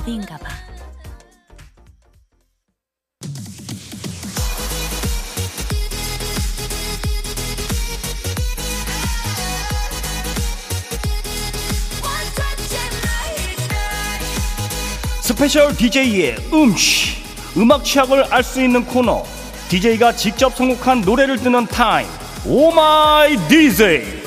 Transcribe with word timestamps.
주말엔 0.00 0.20
나비인가 0.20 0.36
봐. 0.38 0.48
스페셜 15.20 15.74
DJ의 15.76 16.36
음취 16.52 17.22
음악 17.56 17.84
취향을 17.84 18.24
알 18.24 18.42
수 18.42 18.62
있는 18.62 18.84
코너. 18.84 19.24
DJ가 19.68 20.12
직접 20.12 20.54
선곡한 20.56 21.02
노래를 21.02 21.38
듣는 21.38 21.66
타임. 21.66 22.08
Oh 22.44 22.90
my 22.90 23.36
DJ 23.48 24.19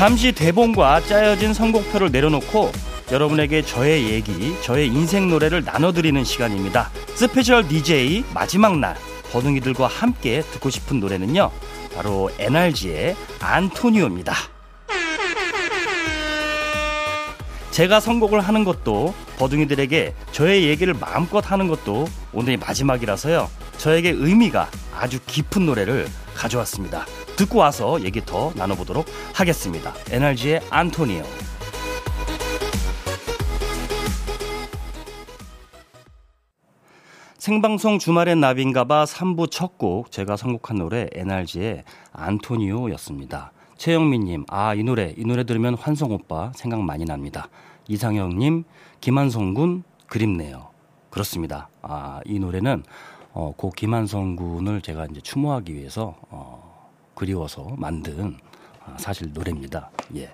잠시 0.00 0.32
대본과 0.32 1.02
짜여진 1.02 1.52
선곡표를 1.52 2.10
내려놓고 2.10 2.72
여러분에게 3.12 3.60
저의 3.60 4.10
얘기, 4.10 4.58
저의 4.62 4.86
인생 4.86 5.28
노래를 5.28 5.62
나눠드리는 5.62 6.24
시간입니다. 6.24 6.88
스페셜 7.08 7.68
DJ 7.68 8.24
마지막 8.32 8.78
날 8.78 8.96
버둥이들과 9.30 9.88
함께 9.88 10.40
듣고 10.52 10.70
싶은 10.70 11.00
노래는요. 11.00 11.50
바로 11.94 12.30
NRG의 12.38 13.14
안토니오입니다. 13.40 14.34
제가 17.70 18.00
선곡을 18.00 18.40
하는 18.40 18.64
것도 18.64 19.12
버둥이들에게 19.36 20.14
저의 20.32 20.64
얘기를 20.64 20.94
마음껏 20.94 21.52
하는 21.52 21.68
것도 21.68 22.08
오늘이 22.32 22.56
마지막이라서요. 22.56 23.50
저에게 23.76 24.14
의미가 24.16 24.70
아주 24.98 25.18
깊은 25.26 25.66
노래를 25.66 26.08
가져왔습니다. 26.34 27.04
듣고 27.40 27.58
와서 27.58 28.02
얘기 28.02 28.20
더 28.20 28.52
나눠보도록 28.54 29.06
하겠습니다. 29.34 29.94
NRG의 30.10 30.60
안토니오. 30.68 31.22
생방송 37.38 37.98
주말엔 37.98 38.40
나비인가봐 38.40 39.04
3부 39.04 39.50
첫 39.50 39.78
곡 39.78 40.10
제가 40.12 40.36
선곡한 40.36 40.76
노래 40.78 41.08
NRG의 41.12 41.84
안토니오였습니다. 42.12 43.52
최영민님, 43.78 44.44
아, 44.48 44.74
이 44.74 44.82
노래, 44.82 45.14
이 45.16 45.24
노래 45.24 45.44
들으면 45.44 45.74
환성 45.74 46.12
오빠 46.12 46.52
생각 46.54 46.82
많이 46.82 47.06
납니다. 47.06 47.48
이상형님, 47.88 48.64
김한성 49.00 49.54
군 49.54 49.84
그립네요. 50.06 50.68
그렇습니다. 51.08 51.70
아, 51.80 52.20
이 52.26 52.38
노래는 52.38 52.82
어, 53.32 53.54
고 53.56 53.70
김한성 53.70 54.36
군을 54.36 54.82
제가 54.82 55.06
이제 55.06 55.22
추모하기 55.22 55.72
위해서 55.74 56.16
어, 56.28 56.69
그리워서 57.20 57.74
만든 57.76 58.38
아, 58.82 58.96
사실 58.96 59.30
노래입니다. 59.34 59.90
예. 60.16 60.30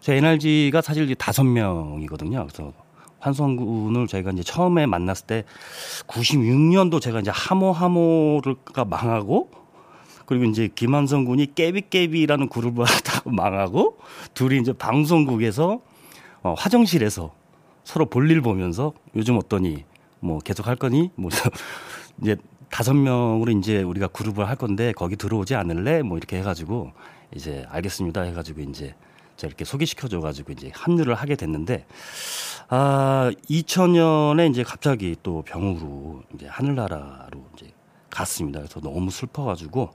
제 0.00 0.16
NRG가 0.16 0.82
사실 0.82 1.14
다섯 1.14 1.44
명이거든요. 1.44 2.46
그래서 2.46 2.74
환성군을 3.20 4.06
저희가 4.06 4.32
이제 4.32 4.42
처음에 4.42 4.84
만났을 4.84 5.26
때 5.26 5.44
96년도 6.06 7.00
제가 7.00 7.20
이제 7.20 7.30
하모 7.32 7.72
하모가 7.72 8.84
망하고 8.84 9.50
그리고 10.26 10.44
이제 10.44 10.68
김한성 10.74 11.24
군이 11.24 11.54
깨비깨비라는 11.54 12.50
그룹을 12.50 12.84
하다가 12.84 13.30
망하고 13.30 13.96
둘이 14.34 14.60
이제 14.60 14.74
방송국에서 14.74 15.80
어, 16.42 16.52
화정실에서 16.52 17.32
서로 17.82 18.04
볼일 18.04 18.42
보면서 18.42 18.92
요즘 19.14 19.38
어떠니 19.38 19.84
뭐 20.20 20.38
계속 20.40 20.66
할 20.66 20.76
거니 20.76 21.10
뭐 21.14 21.30
이제 22.20 22.36
다섯 22.70 22.94
명으로 22.94 23.52
이제 23.52 23.82
우리가 23.82 24.08
그룹을 24.08 24.48
할 24.48 24.56
건데 24.56 24.92
거기 24.92 25.16
들어오지 25.16 25.54
않을래 25.54 26.02
뭐 26.02 26.18
이렇게 26.18 26.38
해가지고 26.38 26.92
이제 27.34 27.64
알겠습니다 27.68 28.22
해가지고 28.22 28.60
이제 28.62 28.94
제가 29.36 29.48
이렇게 29.48 29.64
소개시켜줘 29.64 30.20
가지고 30.20 30.52
이제 30.52 30.70
합류를 30.74 31.14
하게 31.14 31.36
됐는데 31.36 31.86
아 32.68 33.30
2000년에 33.48 34.50
이제 34.50 34.62
갑자기 34.62 35.16
또 35.22 35.42
병으로 35.42 36.22
이제 36.34 36.46
하늘나라로 36.46 37.44
이제 37.54 37.72
갔습니다. 38.10 38.60
그래서 38.60 38.80
너무 38.80 39.10
슬퍼가지고 39.10 39.90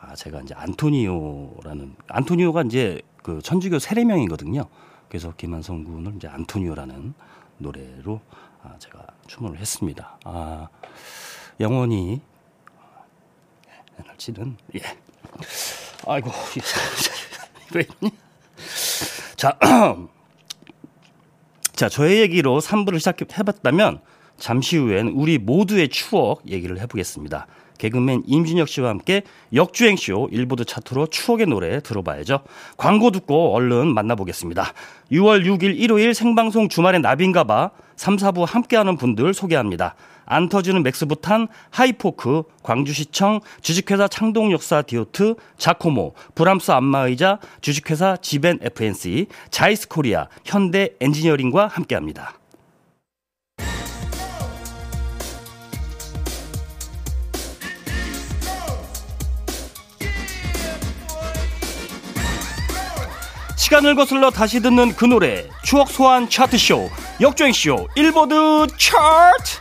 아 0.00 0.14
제가 0.14 0.40
이제 0.40 0.54
안토니오라는 0.54 1.94
안토니오가 2.08 2.62
이제 2.62 3.02
그 3.22 3.40
천주교 3.42 3.78
세례명이거든요. 3.78 4.66
그래서 5.08 5.32
김한성 5.36 5.84
군을 5.84 6.16
이제 6.16 6.26
안토니오라는 6.26 7.14
노래로 7.58 8.20
아 8.62 8.74
제가 8.78 9.06
춤을 9.26 9.58
했습니다. 9.58 10.18
아 10.24 10.68
영원히 11.60 12.20
에너지는 13.98 14.56
예. 14.74 14.80
아이고 16.06 16.30
왜 17.74 17.82
이러니? 17.82 18.14
자, 19.36 19.58
자 21.72 21.88
저의 21.88 22.20
얘기로 22.20 22.60
3부를 22.60 22.98
시작해봤다면 22.98 24.00
잠시 24.38 24.78
후엔 24.78 25.08
우리 25.08 25.38
모두의 25.38 25.88
추억 25.88 26.42
얘기를 26.48 26.80
해보겠습니다. 26.80 27.46
개그맨 27.78 28.24
임준혁 28.26 28.68
씨와 28.68 28.90
함께 28.90 29.22
역주행쇼 29.54 30.28
일보드 30.32 30.66
차트로 30.66 31.06
추억의 31.06 31.46
노래 31.46 31.80
들어봐야죠. 31.80 32.40
광고 32.76 33.10
듣고 33.10 33.54
얼른 33.54 33.94
만나보겠습니다. 33.94 34.74
6월 35.12 35.46
6일 35.46 35.78
일요일 35.78 36.12
생방송 36.12 36.68
주말엔 36.68 37.00
나비인가봐 37.00 37.70
3, 38.00 38.16
4부 38.16 38.46
함께하는 38.46 38.96
분들 38.96 39.34
소개합니다. 39.34 39.94
안 40.24 40.48
터지는 40.48 40.82
맥스부탄, 40.82 41.48
하이포크, 41.68 42.44
광주시청, 42.62 43.40
주식회사 43.60 44.08
창동역사 44.08 44.82
디오트, 44.82 45.34
자코모, 45.58 46.14
브람스 46.34 46.70
안마의자, 46.70 47.38
주식회사 47.60 48.16
지벤 48.22 48.58
FNC, 48.62 49.26
자이스코리아, 49.50 50.28
현대 50.46 50.94
엔지니어링과 50.98 51.66
함께합니다. 51.66 52.38
시간을 63.58 63.94
거슬러 63.94 64.30
다시 64.30 64.60
듣는 64.60 64.96
그 64.96 65.04
노래 65.04 65.44
추억 65.62 65.90
소환 65.90 66.30
차트쇼 66.30 66.88
역주행쇼 67.20 67.88
일보드 67.96 68.34
차트 68.78 69.60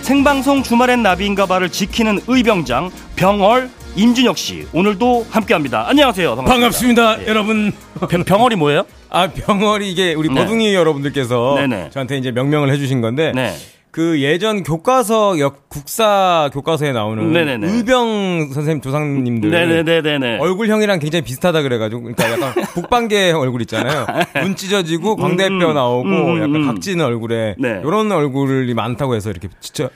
생방송 0.00 0.62
주말엔 0.62 1.02
나비인가봐를 1.02 1.68
지키는 1.68 2.20
의병장 2.26 2.90
병얼 3.16 3.68
임준혁 3.96 4.38
씨 4.38 4.66
오늘도 4.72 5.26
함께합니다. 5.28 5.86
안녕하세요. 5.88 6.36
반갑습니다, 6.36 6.54
반갑습니다. 6.54 7.22
예. 7.24 7.26
여러분. 7.26 7.72
병, 8.08 8.24
병얼이 8.24 8.56
뭐예요? 8.56 8.84
아 9.10 9.28
병얼이 9.28 9.90
이게 9.90 10.14
우리 10.14 10.30
네. 10.30 10.34
버둥이 10.40 10.74
여러분들께서 10.74 11.56
네네. 11.56 11.90
저한테 11.90 12.16
이제 12.16 12.30
명명을 12.30 12.70
해주신 12.72 13.02
건데 13.02 13.32
네. 13.34 13.54
그 13.98 14.20
예전 14.20 14.62
교과서 14.62 15.40
역 15.40 15.68
국사 15.68 16.48
교과서에 16.52 16.92
나오는 16.92 17.32
네네네. 17.32 17.66
의병 17.66 18.50
선생님 18.52 18.80
조상님들 18.80 19.50
네네네네. 19.50 20.38
얼굴형이랑 20.38 21.00
굉장히 21.00 21.24
비슷하다 21.24 21.62
그래가지고 21.62 22.02
그러니까 22.02 22.30
약간 22.30 22.62
북방계 22.74 23.32
얼굴 23.32 23.60
있잖아요. 23.62 24.06
눈 24.40 24.54
찢어지고 24.54 25.16
광대뼈 25.16 25.70
음, 25.70 25.74
나오고 25.74 26.08
음, 26.08 26.36
음, 26.36 26.38
약간 26.38 26.66
각지는 26.66 27.04
얼굴에 27.04 27.56
네. 27.58 27.82
이런 27.84 28.12
얼굴이 28.12 28.72
많다고 28.72 29.16
해서 29.16 29.30
이렇게 29.30 29.48
지쳐 29.58 29.90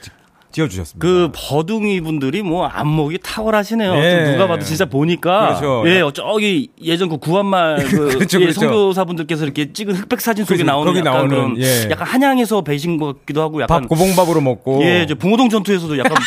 지어주셨습니다. 0.53 1.05
그 1.07 1.31
버둥이 1.35 2.01
분들이 2.03 2.43
뭐 2.43 2.67
안목이 2.67 3.19
탁월하시네요. 3.23 3.95
네. 3.95 4.33
누가 4.33 4.47
봐도 4.47 4.65
진짜 4.65 4.85
보니까 4.85 5.59
그렇죠. 5.59 5.85
예 5.87 6.03
저기 6.15 6.69
예전 6.83 7.09
그 7.09 7.17
구한말 7.17 7.77
그 7.89 8.09
그렇죠, 8.09 8.39
예, 8.41 8.45
그렇죠. 8.45 8.61
선교사분들께서 8.61 9.45
이렇게 9.45 9.73
찍은 9.73 9.95
흑백 9.95 10.21
사진 10.21 10.45
속에 10.45 10.63
나오는 10.63 10.95
약간 10.97 11.29
나오는 11.29 11.61
예. 11.61 11.89
약간 11.91 12.07
한양에서 12.07 12.63
배신 12.63 12.99
것 12.99 13.21
같기도 13.21 13.43
하고 13.43 13.63
약간 13.63 13.83
밥 13.83 13.89
고봉밥으로 13.89 14.41
먹고 14.41 14.83
예, 14.85 15.07
저 15.09 15.15
붕어동 15.15 15.49
전투에서도 15.49 15.99
약간 15.99 16.17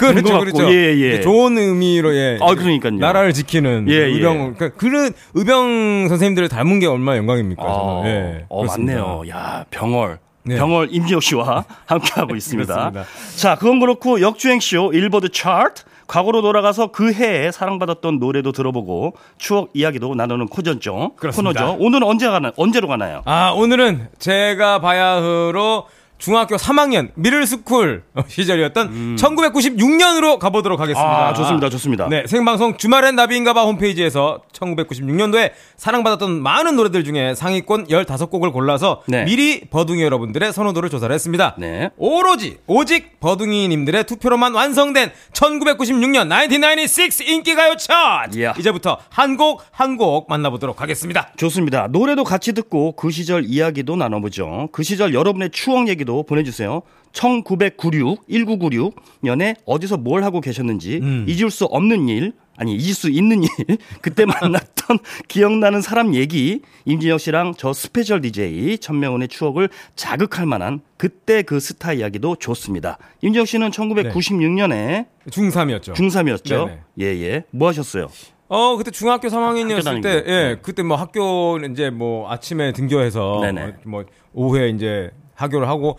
그렇죠, 0.00 0.40
그렇죠. 0.40 0.72
예, 0.72 0.96
예. 0.96 1.20
좋은 1.20 1.56
의미로 1.58 2.14
예. 2.14 2.38
아, 2.40 2.54
그러니까요. 2.54 2.94
나라를 2.94 3.32
지키는 3.32 3.86
예, 3.88 3.94
예. 3.94 3.98
의병 4.06 4.54
그러니까 4.54 4.70
그런 4.78 5.12
의병 5.34 6.08
선생님들을 6.08 6.48
닮은 6.48 6.80
게 6.80 6.86
얼마나 6.86 7.18
영광입니까? 7.18 7.62
아, 7.62 8.02
예. 8.06 8.44
어, 8.48 8.64
맞네요. 8.64 9.22
야, 9.28 9.64
병월. 9.70 10.18
네. 10.48 10.56
병월 10.56 10.88
임지혁 10.90 11.22
씨와 11.22 11.64
함께하고 11.86 12.34
있습니다. 12.36 12.92
자, 13.36 13.54
그건 13.56 13.80
그렇고 13.80 14.20
역주행쇼 14.20 14.92
일보드 14.92 15.30
차트 15.30 15.84
과거로 16.06 16.40
돌아가서 16.40 16.86
그 16.88 17.12
해에 17.12 17.52
사랑받았던 17.52 18.18
노래도 18.18 18.50
들어보고 18.50 19.14
추억 19.36 19.68
이야기도 19.74 20.14
나누는 20.14 20.46
코전죠. 20.46 21.12
코너죠. 21.16 21.76
오늘은 21.78 22.06
언제 22.06 22.26
가나 22.28 22.50
언제로 22.56 22.88
가나요? 22.88 23.20
아, 23.26 23.50
오늘은 23.50 24.08
제가 24.18 24.80
바야흐로 24.80 25.86
중학교 26.18 26.56
3학년 26.56 27.10
middle 27.14 27.58
school 27.58 28.02
시절이었던 28.26 28.88
음. 28.88 29.16
1996년으로 29.18 30.38
가보도록 30.38 30.80
하겠습니다. 30.80 31.28
아, 31.28 31.32
좋습니다. 31.32 31.68
좋습니다. 31.70 32.08
네, 32.08 32.24
생방송 32.26 32.76
주말엔 32.76 33.14
나비인가봐 33.16 33.62
홈페이지에서 33.64 34.42
1996년도에 34.52 35.52
사랑받았던 35.76 36.42
많은 36.42 36.76
노래들 36.76 37.04
중에 37.04 37.34
상위권 37.34 37.86
15곡을 37.86 38.52
골라서 38.52 39.02
네. 39.06 39.24
미리 39.24 39.60
버둥이 39.70 40.02
여러분들의 40.02 40.52
선호도를 40.52 40.90
조사를 40.90 41.12
했습니다. 41.14 41.54
네. 41.58 41.90
오로지 41.96 42.58
오직 42.66 43.20
버둥이님들의 43.20 44.04
투표로만 44.04 44.54
완성된 44.54 45.10
1996년 45.32 46.28
1996 46.28 47.28
인기가요 47.28 47.76
차트. 47.76 48.36
Yeah. 48.38 48.58
이제부터 48.58 48.98
한 49.10 49.36
곡 49.36 49.62
한 49.72 49.96
곡 49.96 50.28
만나보도록 50.28 50.80
하겠습니다. 50.80 51.28
좋습니다. 51.36 51.86
노래도 51.90 52.24
같이 52.24 52.52
듣고 52.52 52.92
그 52.92 53.10
시절 53.10 53.44
이야기도 53.46 53.96
나눠보죠. 53.96 54.68
그 54.72 54.82
시절 54.82 55.14
여러분의 55.14 55.50
추억 55.50 55.88
얘기 55.88 56.04
얘기도 56.08 56.22
보내주세요. 56.22 56.82
1996, 57.12 58.26
1996년에 58.28 59.56
어디서 59.66 59.98
뭘 59.98 60.24
하고 60.24 60.40
계셨는지, 60.40 60.98
음. 61.02 61.26
잊을 61.28 61.50
수 61.50 61.66
없는 61.66 62.08
일, 62.08 62.32
아니, 62.56 62.74
잊을 62.74 62.94
수 62.94 63.10
있는 63.10 63.42
일, 63.42 63.48
그때 64.00 64.24
만났던 64.24 64.98
기억나는 65.28 65.82
사람 65.82 66.14
얘기, 66.14 66.62
임진혁 66.86 67.20
씨랑 67.20 67.54
저 67.56 67.72
스페셜 67.72 68.20
DJ, 68.20 68.78
천명훈의 68.78 69.28
추억을 69.28 69.68
자극할 69.94 70.46
만한 70.46 70.80
그때 70.96 71.42
그 71.42 71.60
스타 71.60 71.92
이야기도 71.92 72.36
좋습니다. 72.36 72.98
임진혁 73.22 73.46
씨는 73.46 73.70
1996년에 73.70 74.68
네. 74.68 75.06
중3이었죠. 75.30 75.94
중3이었죠. 75.94 76.78
예, 77.00 77.04
예. 77.04 77.44
뭐 77.50 77.68
하셨어요? 77.68 78.08
어, 78.48 78.76
그때 78.78 78.90
중학교 78.90 79.28
3학년이었을 79.28 80.02
때, 80.02 80.24
예, 80.26 80.30
네. 80.30 80.56
그때 80.62 80.82
뭐 80.82 80.96
학교 80.96 81.58
이제 81.58 81.90
뭐 81.90 82.30
아침에 82.30 82.72
등교해서, 82.72 83.40
네네. 83.42 83.74
뭐 83.84 84.04
오후에 84.32 84.70
이제 84.70 85.10
하교를 85.38 85.68
하고 85.68 85.98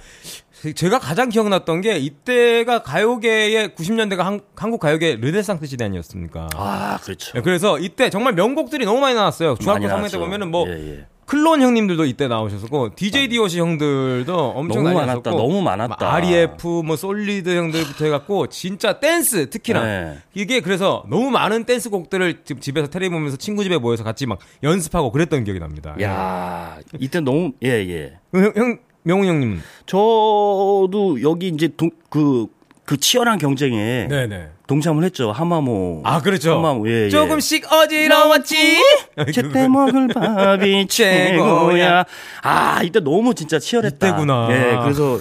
제가 0.76 1.00
가장 1.00 1.30
기억났던 1.30 1.82
게 1.82 1.98
이때가 1.98 2.84
가요계의 2.84 3.70
90년대가 3.70 4.20
한, 4.20 4.42
국 4.72 4.80
가요계 4.80 5.18
르네상스 5.22 5.66
시대 5.66 5.86
아니었습니까? 5.86 6.50
아, 6.56 7.00
그렇죠. 7.02 7.34
네, 7.34 7.42
그래서 7.42 7.80
이때 7.80 8.10
정말 8.10 8.34
명곡들이 8.34 8.86
너무 8.86 9.00
많이 9.00 9.16
나왔어요. 9.16 9.56
중학교 9.56 9.88
3학년 9.88 10.12
때 10.12 10.18
보면은 10.18 10.52
뭐 10.52 10.68
예, 10.68 10.74
예. 10.74 11.06
클론 11.26 11.62
형님들도 11.62 12.06
이때 12.06 12.28
나오셨고 12.28 12.96
DJ 12.96 13.30
DOC 13.30 13.60
형들도 13.60 14.36
엄청 14.36 14.84
너무 14.84 14.96
많았다. 14.96 15.30
너무 15.30 15.62
많았다. 15.62 15.98
뭐 16.00 16.10
REF 16.10 16.68
뭐 16.84 16.96
솔리드 16.96 17.56
형들부터 17.56 18.06
해갖고 18.06 18.48
진짜 18.48 19.00
댄스 19.00 19.50
특히나 19.52 19.84
네. 19.84 20.18
이게 20.34 20.60
그래서 20.60 21.04
너무 21.08 21.30
많은 21.30 21.66
댄스 21.66 21.92
곡들을 21.92 22.44
집에서 22.60 22.88
테레비 22.88 23.14
보면서 23.14 23.38
친구 23.38 23.64
집에 23.64 23.78
모여서 23.78 24.04
같이 24.04 24.26
막 24.26 24.40
연습하고 24.64 25.12
그랬던 25.12 25.44
기억이 25.44 25.60
납니다. 25.60 25.96
야 26.02 26.80
이때 27.00 27.20
너무 27.20 27.54
예예. 27.64 27.90
예. 27.90 28.20
형, 28.34 28.54
형 28.56 28.80
명훈 29.10 29.28
형님. 29.28 29.60
저도 29.88 31.20
여기 31.24 31.48
이제 31.48 31.68
동, 31.76 31.90
그, 32.10 32.46
그 32.90 32.98
치열한 32.98 33.38
경쟁에 33.38 34.08
네네. 34.10 34.48
동참을 34.66 35.04
했죠. 35.04 35.32
하마모. 35.32 36.02
아, 36.06 36.24
그렇죠. 36.24 36.54
하마모, 36.58 36.90
예, 36.90 37.06
예. 37.06 37.10
조금씩 37.12 37.72
어지러웠지? 37.72 38.56
제때 39.32 39.68
먹을 39.68 40.08
밥이 40.08 40.88
최고야. 40.90 42.04
아, 42.42 42.82
이때 42.82 43.00
너무 43.00 43.36
진짜 43.36 43.60
치열했다. 43.60 44.08
이때구나. 44.08 44.48
예, 44.50 44.80
그래서 44.82 45.20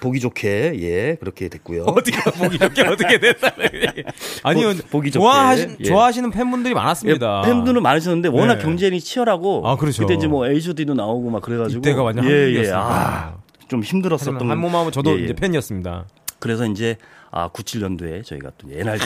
보기 0.00 0.20
좋게, 0.20 0.74
예, 0.82 1.14
그렇게 1.18 1.48
됐고요. 1.48 1.84
어떻게 1.88 2.20
보기 2.32 2.58
좋게 2.58 2.82
어떻게 2.82 3.18
됐다. 3.18 3.50
아니요, 4.42 4.74
보 4.90 5.00
기 5.00 5.10
좋게. 5.10 5.22
좋아하시, 5.22 5.68
예. 5.80 5.84
좋아하시는 5.84 6.30
팬분들이 6.30 6.74
많았습니다. 6.74 7.40
예, 7.44 7.48
팬분들은 7.48 7.82
많으셨는데 7.82 8.28
워낙 8.28 8.56
네. 8.56 8.62
경쟁이 8.62 9.00
치열하고. 9.00 9.66
아, 9.66 9.76
그렇죠. 9.78 10.02
그때 10.02 10.12
이제 10.12 10.26
뭐 10.26 10.46
H.O.D도 10.46 10.92
나오고 10.92 11.30
막 11.30 11.40
그래 11.40 11.56
가지고. 11.56 11.78
이때가 11.78 12.02
완전 12.02 12.26
예, 12.26 12.52
예. 12.62 12.70
아, 12.74 13.36
좀 13.68 13.82
힘들었었던. 13.82 14.50
한 14.50 14.58
몸하면 14.58 14.92
저도 14.92 15.12
예, 15.16 15.20
예. 15.20 15.24
이제 15.24 15.32
팬이었습니다. 15.32 16.04
그래서 16.38 16.66
이제 16.66 16.96
아 17.30 17.48
97년도에 17.50 18.24
저희가 18.24 18.50
또 18.56 18.68
NRG 18.70 19.04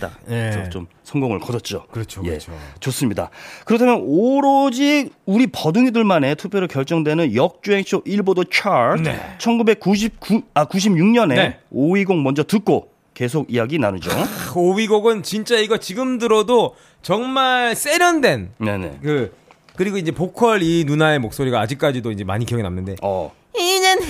딱 0.00 0.18
네. 0.26 0.68
좀 0.70 0.86
성공을 1.02 1.40
거뒀죠. 1.40 1.86
그렇죠, 1.90 2.20
예, 2.24 2.30
그렇죠. 2.30 2.52
좋습니다. 2.80 3.30
그렇다면 3.64 4.02
오로지 4.02 5.10
우리 5.24 5.46
버둥이들만의 5.46 6.36
투표로 6.36 6.68
결정되는 6.68 7.34
역주행쇼 7.34 8.02
일보드 8.04 8.44
차트 8.52 9.02
네. 9.02 9.36
1999 9.38 10.42
아 10.54 10.66
96년에 10.66 11.34
네. 11.34 11.60
5위 11.72 12.06
곡 12.06 12.20
먼저 12.20 12.42
듣고 12.44 12.90
계속 13.14 13.52
이야기 13.52 13.78
나누죠. 13.78 14.10
5위 14.52 14.88
곡은 14.88 15.22
진짜 15.22 15.56
이거 15.56 15.78
지금 15.78 16.18
들어도 16.18 16.74
정말 17.02 17.74
세련된 17.74 18.50
네네. 18.58 18.98
그 19.02 19.34
그리고 19.76 19.96
이제 19.98 20.12
보컬 20.12 20.62
이 20.62 20.84
누나의 20.84 21.18
목소리가 21.20 21.60
아직까지도 21.60 22.10
이제 22.12 22.24
많이 22.24 22.44
기억에 22.44 22.62
남는데 22.62 22.96
어. 23.02 23.32
이젠 23.56 24.00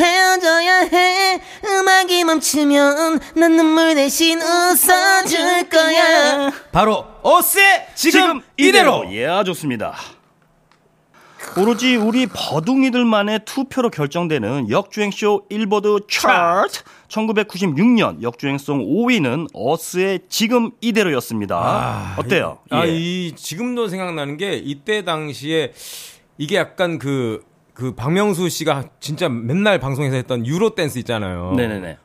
헤어져야 0.44 0.81
해 0.81 1.41
음악이 1.64 2.23
멈추면 2.25 3.19
난 3.35 3.56
눈물 3.56 3.94
대신 3.94 4.38
웃어줄 4.41 5.69
거야 5.70 6.50
바로 6.70 7.06
어스의 7.23 7.87
지금, 7.94 8.20
지금 8.20 8.41
이대로 8.58 9.06
예 9.11 9.43
좋습니다 9.44 9.94
오로지 11.56 11.96
우리 11.96 12.26
버둥이들만의 12.26 13.41
투표로 13.46 13.91
결정되는 13.91 14.69
역주행쇼 14.69 15.46
일보드 15.49 16.00
차트 16.11 16.82
1996년 17.08 18.23
역주행성 18.23 18.81
5위는 18.81 19.49
어스의 19.52 20.20
지금 20.29 20.73
이대로였습니다. 20.81 21.56
아, 21.56 22.17
어때요? 22.19 22.58
이, 22.73 22.75
아, 22.75 22.87
예. 22.87 22.97
이 22.97 23.32
지금도 23.37 23.87
생각나는 23.88 24.37
게 24.37 24.55
이때 24.55 25.05
당시에 25.05 25.73
이게 26.38 26.56
약간 26.56 26.99
그, 26.99 27.44
그 27.75 27.93
박명수 27.94 28.49
씨가 28.49 28.85
진짜 29.00 29.29
맨날 29.29 29.79
방송에서 29.79 30.17
했던 30.17 30.47
유로 30.47 30.75
댄스 30.75 30.99
있잖아요. 31.00 31.53
네네네. 31.56 31.99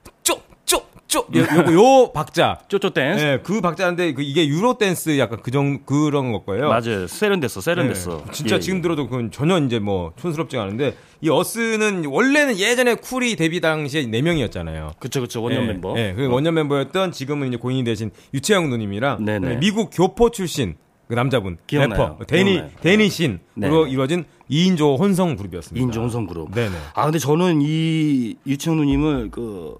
쪼 1.09 1.25
요, 1.35 1.39
요, 1.41 1.73
요 1.73 2.11
박자 2.13 2.59
쪼쪼 2.67 2.91
댄스. 2.91 3.23
네, 3.23 3.39
그 3.41 3.61
박자인데 3.61 4.13
그 4.13 4.21
이게 4.21 4.47
유로 4.47 4.77
댄스 4.77 5.17
약간 5.17 5.41
그정 5.41 5.79
그런 5.83 6.31
것 6.31 6.45
거예요. 6.45 6.69
맞아요. 6.69 7.07
세련됐어, 7.07 7.61
세련됐어. 7.61 8.23
네, 8.25 8.31
진짜 8.31 8.55
예, 8.57 8.59
지금 8.59 8.77
예. 8.77 8.81
들어도 8.83 9.07
그건 9.07 9.31
전혀 9.31 9.57
이제 9.57 9.79
뭐 9.79 10.13
촌스럽지가 10.17 10.61
않은데 10.61 10.95
이 11.21 11.29
어스는 11.31 12.05
원래는 12.05 12.59
예전에 12.59 12.93
쿨이 12.93 13.35
데뷔 13.37 13.59
당시에 13.59 14.05
네 14.05 14.21
명이었잖아요. 14.21 14.91
그쵸, 14.99 15.21
그쵸 15.21 15.41
원년 15.41 15.65
네, 15.65 15.73
멤버. 15.73 15.93
네, 15.93 16.13
그 16.13 16.27
원년 16.27 16.53
멤버였던 16.53 17.11
지금은 17.11 17.47
이제 17.47 17.57
고인이 17.57 17.83
되신 17.83 18.11
유채영 18.35 18.69
누님이랑 18.69 19.25
네네. 19.25 19.55
미국 19.57 19.89
교포 19.91 20.29
출신 20.29 20.75
그 21.09 21.15
남자분 21.15 21.57
기억나요. 21.65 22.17
래퍼 22.19 22.25
데니 22.27 22.51
기억나요. 22.53 22.71
데니 22.81 23.09
신으로 23.09 23.39
네. 23.55 23.91
이루어진 23.91 24.25
2인조 24.49 24.99
혼성 24.99 25.35
그룹이었습니다. 25.35 25.87
2인조 25.87 26.01
혼성 26.01 26.27
그룹. 26.27 26.53
네네. 26.53 26.75
아 26.93 27.03
근데 27.05 27.17
저는 27.17 27.61
이 27.63 28.35
유채영 28.45 28.77
누님을 28.77 29.31
그 29.31 29.79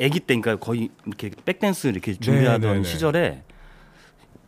아기 0.00 0.20
때 0.20 0.34
그러니까 0.40 0.56
거의 0.56 0.88
이렇게 1.06 1.30
백댄스 1.44 1.88
이렇게 1.88 2.14
준비하던 2.14 2.60
네네네. 2.62 2.74
네, 2.76 2.82
네. 2.82 2.88
시절에 2.88 3.42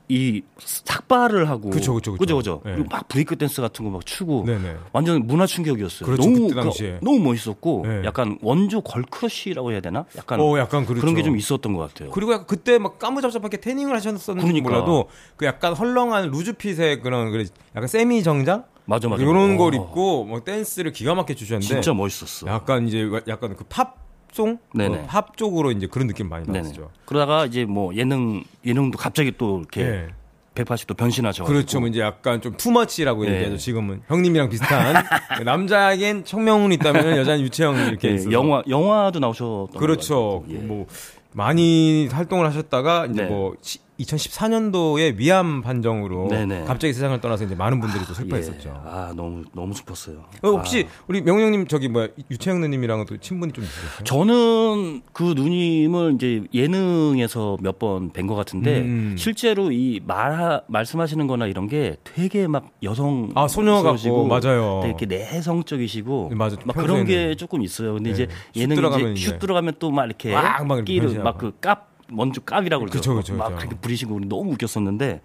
이 0.09 0.43
삭발을 0.59 1.49
하고 1.51 1.71
그죠 1.71 1.95
그죠 1.95 2.17
그죠 2.17 2.37
그죠 2.37 2.63
네. 2.65 2.75
그리고 2.75 2.89
막 2.91 3.09
브레이크 3.09 3.37
댄스 3.37 3.61
같은 3.61 3.85
거 3.85 3.91
막 3.91 4.07
추고 4.07 4.45
네네. 4.47 4.77
완전 4.93 5.27
문화 5.27 5.47
충격이었어요. 5.47 6.07
그렇죠, 6.07 6.23
너무 6.31 6.49
그, 6.49 6.99
너무 7.03 7.19
멋있었고 7.21 7.85
네. 7.87 8.03
약간 8.05 8.39
원조 8.43 8.81
걸크러쉬라고 8.83 9.73
해야 9.73 9.81
되나? 9.81 10.05
약간, 10.17 10.39
어, 10.41 10.59
약간 10.59 10.85
그렇죠. 10.87 11.01
그런 11.01 11.15
게 11.15 11.23
좀 11.23 11.37
있었던 11.37 11.73
것 11.73 11.89
같아요. 11.89 12.11
그리고 12.13 12.33
약간 12.35 12.47
그때 12.47 12.79
막 12.79 12.99
까무잡잡하게 13.01 13.57
태닝을 13.57 13.95
하셨었는지 13.97 14.47
그러니까. 14.47 14.69
몰라도 14.69 15.09
그 15.37 15.45
약간 15.47 15.73
헐렁한 15.75 16.31
루즈핏의 16.31 17.01
그런 17.01 17.33
그 17.33 17.45
약간 17.75 17.89
세미 17.89 18.23
정장 18.23 18.65
맞아 18.85 19.09
맞아 19.09 19.21
이런 19.23 19.57
걸 19.57 19.75
입고 19.75 20.25
뭐 20.25 20.45
댄스를 20.45 20.93
기가 20.93 21.15
막히게 21.17 21.35
주셨는데 21.37 21.67
진짜 21.67 21.93
멋있었어. 21.93 22.47
약간 22.47 22.87
이제 22.87 23.09
약간 23.27 23.57
그 23.57 23.65
팝 23.69 24.06
팝송, 24.37 24.59
네네. 24.75 24.99
어, 24.99 25.07
팝 25.07 25.37
쪽으로 25.37 25.73
이제 25.73 25.87
그런 25.87 26.07
느낌 26.07 26.29
많이 26.29 26.47
나왔죠. 26.47 26.91
그러다가 27.07 27.47
이제 27.47 27.65
뭐 27.65 27.95
예능 27.97 28.45
예능도 28.65 28.99
갑자기 28.99 29.33
또 29.37 29.61
이렇게 29.61 29.83
네. 29.83 30.09
180도 30.55 30.97
변신하죠. 30.97 31.45
그렇죠. 31.45 31.81
뭐 31.81 31.89
이제 31.89 32.01
약간 32.01 32.41
좀 32.41 32.57
투머치라고 32.57 33.25
네. 33.25 33.35
얘기하죠. 33.35 33.57
지금은 33.57 34.03
형님이랑 34.07 34.49
비슷한 34.51 35.05
남자에겐 35.45 36.25
청명훈 36.25 36.73
있다면 36.73 37.17
여자는 37.17 37.41
유채영 37.41 37.77
이렇게 37.89 38.17
네, 38.17 38.33
영화 38.33 38.63
영화도 38.69 39.19
나오셨던 39.19 39.79
그렇죠. 39.79 40.45
예. 40.51 40.55
뭐 40.55 40.87
많이 41.33 42.09
활동을 42.09 42.47
하셨다가 42.47 43.07
이제 43.07 43.23
네. 43.23 43.29
뭐 43.29 43.55
2014년도에 44.01 45.17
위암 45.17 45.63
판정으로 45.63 46.29
네네. 46.29 46.65
갑자기 46.65 46.93
세상을 46.93 47.21
떠나서 47.21 47.45
이제 47.45 47.55
많은 47.55 47.81
분들이 47.81 48.05
또 48.07 48.15
슬퍼했었죠. 48.15 48.69
예. 48.69 48.73
아 48.89 49.13
너무 49.17 49.45
너무 49.53 49.75
슬펐어요. 49.75 50.25
어, 50.43 50.49
혹시 50.49 50.87
아. 50.89 51.03
우리 51.07 51.23
명영 51.23 51.51
님 51.53 51.67
저기 51.67 51.89
뭐야 51.89 52.09
유채영 52.31 52.61
누님이랑은 52.61 53.07
또 53.07 53.17
친분이 53.17 53.53
좀 53.53 53.65
있으세요? 53.65 54.05
저는 54.05 55.03
그 55.13 55.33
누님을 55.37 56.15
이제 56.17 56.43
예능에서 56.53 57.57
몇 57.61 57.77
번 57.79 58.11
뵌 58.11 58.27
것 58.27 58.35
같은데 58.35 58.81
음. 58.81 59.15
실제로 59.19 59.71
이 59.73 60.01
말 60.07 60.63
말씀하시는거나 60.69 61.47
이런 61.47 61.67
게 61.69 61.97
되게 62.05 62.47
막 62.47 62.71
여성 62.83 63.31
아 63.35 63.49
소녀 63.49 63.83
같고 63.83 64.27
맞아요. 64.27 64.81
되게 64.83 64.89
이렇게 64.89 65.07
내성적이시고 65.07 66.29
네, 66.31 66.37
맞아. 66.37 66.57
막 66.65 66.75
그런 66.77 67.05
게 67.05 67.35
조금 67.35 67.63
있어요. 67.63 67.95
근데 67.95 68.13
네. 68.13 68.15
이제 68.15 68.29
예능 68.57 68.77
이제 69.15 69.31
슛 69.31 69.39
들어가면 69.39 69.75
또 69.79 69.91
막 69.91 70.05
이렇게 70.07 70.33
막 70.33 70.85
끼를 70.85 71.23
막그 71.23 71.53
깝 71.61 71.96
먼저 72.09 72.41
깝이라고 72.41 72.85
그러죠. 72.87 72.99
그쵸, 72.99 73.15
그쵸, 73.15 73.35
막 73.35 73.49
그쵸. 73.49 73.59
그렇게 73.59 73.77
부리시고 73.77 74.21
너무 74.21 74.53
웃겼었는데 74.53 75.21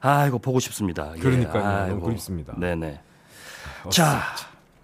아 0.00 0.26
이거 0.26 0.38
보고 0.38 0.60
싶습니다. 0.60 1.12
그러니까요. 1.20 1.86
예. 1.86 1.90
너무 1.90 2.02
그립습니다. 2.02 2.54
네네. 2.58 3.00
자 3.90 4.22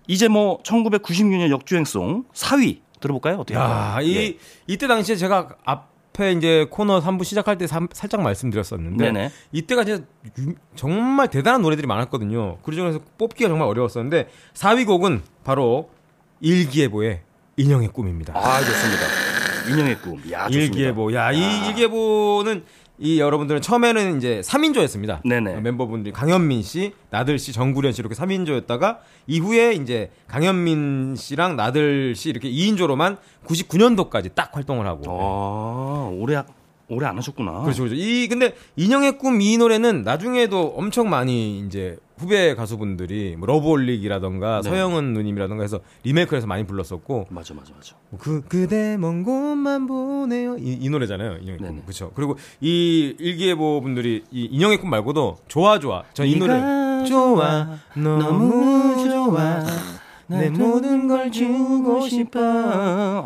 이제 0.07 0.29
뭐 0.29 0.63
1996년 0.63 1.51
역주행송 1.51 2.25
4위 2.33 2.81
들어볼까요? 3.01 3.39
어때요? 3.39 3.59
야, 3.59 3.99
이 4.03 4.17
예. 4.17 4.37
이때 4.67 4.87
당시에 4.87 5.17
제가 5.17 5.49
앞에 5.65 6.33
이제 6.33 6.67
코너 6.71 7.01
3부 7.01 7.25
시작할 7.25 7.57
때 7.57 7.67
삼, 7.67 7.89
살짝 7.93 8.21
말씀드렸었는데 8.23 9.05
네네. 9.13 9.31
이때가 9.53 9.85
진짜 9.85 10.05
정말 10.77 11.29
대단한 11.29 11.63
노래들이 11.63 11.87
많았거든요. 11.87 12.59
그 12.63 12.73
중에서 12.73 13.01
뽑기가 13.17 13.49
정말 13.49 13.69
어려웠었는데 13.69 14.29
4위 14.55 14.87
곡은 14.87 15.23
바로 15.45 15.91
일기예보의 16.41 17.23
인형의 17.57 17.89
꿈입니다. 17.89 18.35
아, 18.37 18.61
좋습니다. 18.61 19.07
인형의 19.73 19.99
꿈. 20.01 20.21
야, 20.31 20.47
좋습니다. 20.47 20.77
일기예보. 20.77 21.15
야, 21.15 21.33
이 21.33 21.67
일기예보는 21.69 22.65
이 23.03 23.19
여러분들은 23.19 23.63
처음에는 23.63 24.19
이제 24.19 24.43
3인조였습니다. 24.45 25.21
네네. 25.25 25.61
멤버분들이 25.63 26.13
강현민 26.13 26.63
씨, 26.63 26.93
나들 27.09 27.39
씨, 27.39 27.53
정구련 27.53 27.93
씨 27.93 28.03
이렇게 28.03 28.15
3인조였다가 28.15 28.99
이후에 29.27 29.73
이제 29.73 30.11
강현민 30.27 31.15
씨랑 31.17 31.57
나들 31.57 32.15
씨 32.15 32.29
이렇게 32.29 32.51
2인조로만 32.51 33.17
99년도까지 33.47 34.35
딱 34.35 34.55
활동을 34.55 34.87
하고. 34.87 35.03
아, 35.09 36.11
올해 36.13 36.43
오래 36.89 37.07
안 37.07 37.17
하셨구나. 37.17 37.63
그렇죠, 37.63 37.85
그렇죠. 37.85 37.95
이 37.95 38.27
근데 38.29 38.55
인형의 38.77 39.17
꿈 39.17 39.41
이 39.41 39.57
노래는 39.57 40.03
나중에도 40.03 40.75
엄청 40.77 41.09
많이 41.09 41.61
이제 41.61 41.97
후배 42.21 42.55
가수분들이 42.55 43.35
뭐 43.37 43.47
러브올릭이라던가 43.47 44.61
네. 44.63 44.69
서영은 44.69 45.15
누님이라던가 45.15 45.63
해서 45.63 45.81
리메이크해서 46.05 46.47
많이 46.47 46.65
불렀었고. 46.67 47.27
맞아, 47.31 47.55
맞아, 47.55 47.73
맞아. 47.75 47.97
뭐그 48.11 48.43
그대 48.49 48.97
먼 48.99 49.23
곳만 49.23 49.87
보내요 49.87 50.57
이, 50.59 50.77
이 50.81 50.89
노래잖아요. 50.91 51.39
인형의. 51.41 51.59
꿈. 51.59 51.83
그렇죠. 51.83 52.13
그리고 52.15 52.37
이 52.61 53.15
일기예보 53.19 53.81
분들이 53.81 54.25
이 54.31 54.45
인형의 54.51 54.79
꿈 54.81 54.91
말고도 54.91 55.39
좋아 55.49 55.79
좋아. 55.79 56.05
전 56.13 56.27
이 56.27 56.37
노래 56.39 56.55
좋아 57.09 57.79
너무 57.95 59.09
좋아. 59.09 59.65
내 60.27 60.49
모든 60.51 61.09
걸 61.09 61.33
주고 61.33 62.07
싶어. 62.09 62.39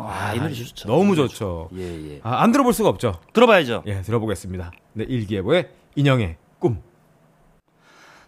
아, 0.09 0.33
이 0.33 0.39
노래 0.39 0.53
좋죠. 0.53 0.87
너무 0.87 1.15
좋죠. 1.15 1.69
예, 1.75 2.13
예. 2.13 2.19
아, 2.23 2.41
안 2.41 2.51
들어볼 2.51 2.73
수가 2.73 2.89
없죠. 2.89 3.19
들어봐야죠. 3.33 3.83
예, 3.85 4.01
들어보겠습니다. 4.01 4.71
네, 4.93 5.05
일기예보의 5.07 5.69
인형의 5.95 6.37
꿈. 6.57 6.79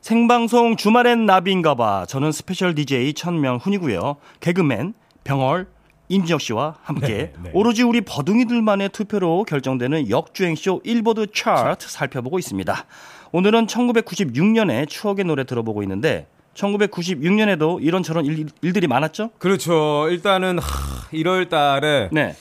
생방송 0.07 0.77
주말엔 0.77 1.25
나비인가봐. 1.25 2.05
저는 2.05 2.31
스페셜 2.31 2.73
DJ 2.73 3.13
천명 3.13 3.57
훈이고요. 3.57 4.15
개그맨 4.39 4.93
병얼 5.25 5.67
임진혁 6.07 6.39
씨와 6.39 6.75
함께 6.81 7.07
네, 7.09 7.33
네. 7.43 7.51
오로지 7.53 7.83
우리 7.83 7.99
버둥이들만의 7.99 8.87
투표로 8.87 9.43
결정되는 9.43 10.09
역주행쇼 10.09 10.79
일보드 10.85 11.33
차트 11.33 11.89
살펴보고 11.89 12.39
있습니다. 12.39 12.85
오늘은 13.33 13.67
1996년의 13.67 14.87
추억의 14.87 15.25
노래 15.25 15.43
들어보고 15.43 15.83
있는데 15.83 16.27
1996년에도 16.53 17.83
이런저런 17.83 18.23
일, 18.23 18.47
들이 18.71 18.87
많았죠? 18.87 19.31
그렇죠. 19.39 20.07
일단은 20.09 20.59
하, 20.59 21.09
1월 21.11 21.49
달에 21.49 22.07
네. 22.13 22.33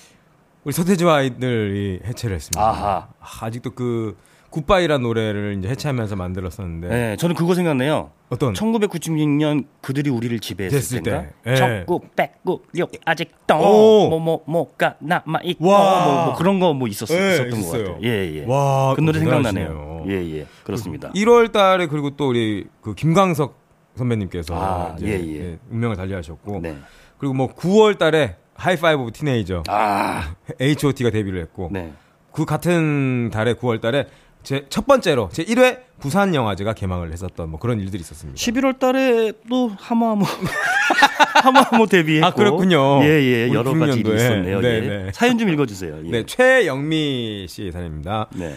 우리 0.62 0.72
서태지와 0.72 1.16
아이들이 1.16 1.98
해체를 2.04 2.36
했습니다. 2.36 2.62
아하. 2.62 3.08
아직도 3.18 3.70
그 3.70 4.16
굿바이라는 4.56 5.02
노래를 5.02 5.56
이제 5.58 5.68
해체하면서 5.68 6.16
만들었었는데. 6.16 6.88
네, 6.88 7.16
저는 7.16 7.34
그거 7.36 7.54
생각나요. 7.54 8.10
어떤? 8.30 8.54
1996년 8.54 9.66
그들이 9.82 10.08
우리를 10.08 10.38
지배했을? 10.40 11.02
때. 11.02 11.30
적국, 11.56 12.16
백국, 12.16 12.66
육 12.74 12.90
아직도 13.04 13.54
뭐뭐 13.56 14.44
뭐가 14.46 14.96
남아 15.00 15.40
있고 15.44 15.64
뭐, 15.64 16.24
뭐, 16.24 16.34
그런 16.36 16.58
거 16.58 16.72
뭐 16.72 16.88
있었, 16.88 17.06
네, 17.08 17.34
있었던 17.34 17.60
것 17.62 17.70
같아요. 17.70 17.98
예, 18.02 18.08
예. 18.34 18.44
와, 18.46 18.94
그 18.94 19.00
노래 19.02 19.18
생각나네요. 19.18 20.04
예, 20.08 20.12
예. 20.38 20.46
그렇습니다. 20.64 21.10
1월 21.12 21.52
달에 21.52 21.86
그리고 21.86 22.16
또 22.16 22.28
우리 22.28 22.66
그 22.80 22.94
김광석 22.94 23.58
선배님께서 23.94 24.54
아, 24.54 24.96
예, 25.02 25.08
예. 25.08 25.36
예, 25.40 25.58
운명을 25.70 25.96
달리하셨고 25.96 26.60
네. 26.62 26.76
그리고 27.18 27.34
뭐 27.34 27.54
9월 27.54 27.98
달에 27.98 28.36
High 28.54 28.78
Five 28.78 29.02
Of 29.02 29.12
Teenager 29.12 29.64
아. 29.68 30.34
H.O.T가 30.60 31.10
데뷔를 31.10 31.40
했고 31.42 31.68
네. 31.72 31.92
그 32.32 32.44
같은 32.44 33.30
달에 33.30 33.54
9월 33.54 33.80
달에 33.80 34.06
제 34.46 34.64
첫 34.68 34.86
번째로 34.86 35.28
제 35.32 35.44
1회 35.44 35.80
부산 35.98 36.32
영화제가 36.34 36.72
개막을 36.72 37.12
했었던 37.12 37.50
뭐 37.50 37.58
그런 37.58 37.80
일들이 37.80 38.00
있었습니다. 38.00 38.38
11월 38.38 38.78
달에 38.78 39.32
또 39.50 39.72
하마하모 39.76 40.24
하마하모 41.42 41.86
데뷔했고 41.86 42.26
아 42.26 42.30
그렇군요. 42.32 43.02
예예 43.02 43.48
예. 43.48 43.52
여러 43.52 43.74
가지 43.76 43.98
일이 44.00 44.14
있었네요. 44.14 44.60
네, 44.60 44.68
예. 44.68 44.80
네. 44.80 45.10
사연 45.12 45.36
좀 45.36 45.48
읽어 45.48 45.66
주세요. 45.66 45.98
예. 46.04 46.10
네 46.10 46.26
최영미 46.26 47.46
씨의 47.48 47.72
사연입니다. 47.72 48.28
네. 48.36 48.54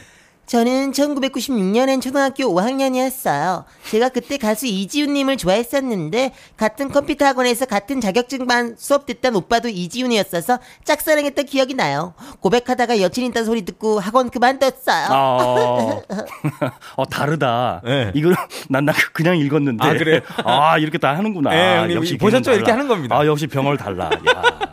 저는 0.50 0.94
1996년엔 0.94 2.02
초등학교 2.02 2.46
5학년이었어요. 2.46 3.66
제가 3.92 4.10
그때 4.10 4.38
가수 4.38 4.66
이지훈님을 4.66 5.38
좋아했었는데 5.38 6.32
같은 6.58 6.90
컴퓨터 6.90 7.26
학원에서 7.26 7.68
같은 7.68 8.02
자격증반 8.02 8.74
수업 8.76 9.06
듣던 9.06 9.36
오빠도 9.36 9.70
이지훈이었어서 9.70 10.58
짝사랑했던 10.86 11.46
기억이 11.46 11.76
나요. 11.76 12.16
고백하다가 12.40 13.00
여친 13.00 13.28
있다는 13.28 13.46
소리 13.46 13.64
듣고 13.64 14.00
학원 14.00 14.32
그만뒀어요. 14.32 15.10
어, 15.12 16.02
어 16.98 17.06
다르다. 17.06 17.82
네. 17.86 18.12
이걸 18.16 18.34
난, 18.70 18.86
난 18.86 18.96
그냥 19.14 19.38
읽었는데. 19.38 19.88
아 19.88 19.94
그래? 19.94 20.22
아 20.44 20.80
이렇게 20.80 20.98
다 20.98 21.16
하는구나. 21.16 21.52
네, 21.52 21.78
아, 21.78 21.94
역시 21.94 22.18
보셨죠? 22.18 22.54
이렇게 22.54 22.72
하는 22.72 22.88
겁니다. 22.88 23.16
아 23.16 23.24
역시 23.28 23.46
병을 23.46 23.78
달라. 23.78 24.06
야. 24.06 24.70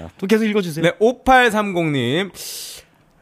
야, 0.00 0.08
또 0.16 0.26
계속 0.26 0.46
읽어주세요. 0.46 0.82
네, 0.82 0.92
5830님. 0.98 2.30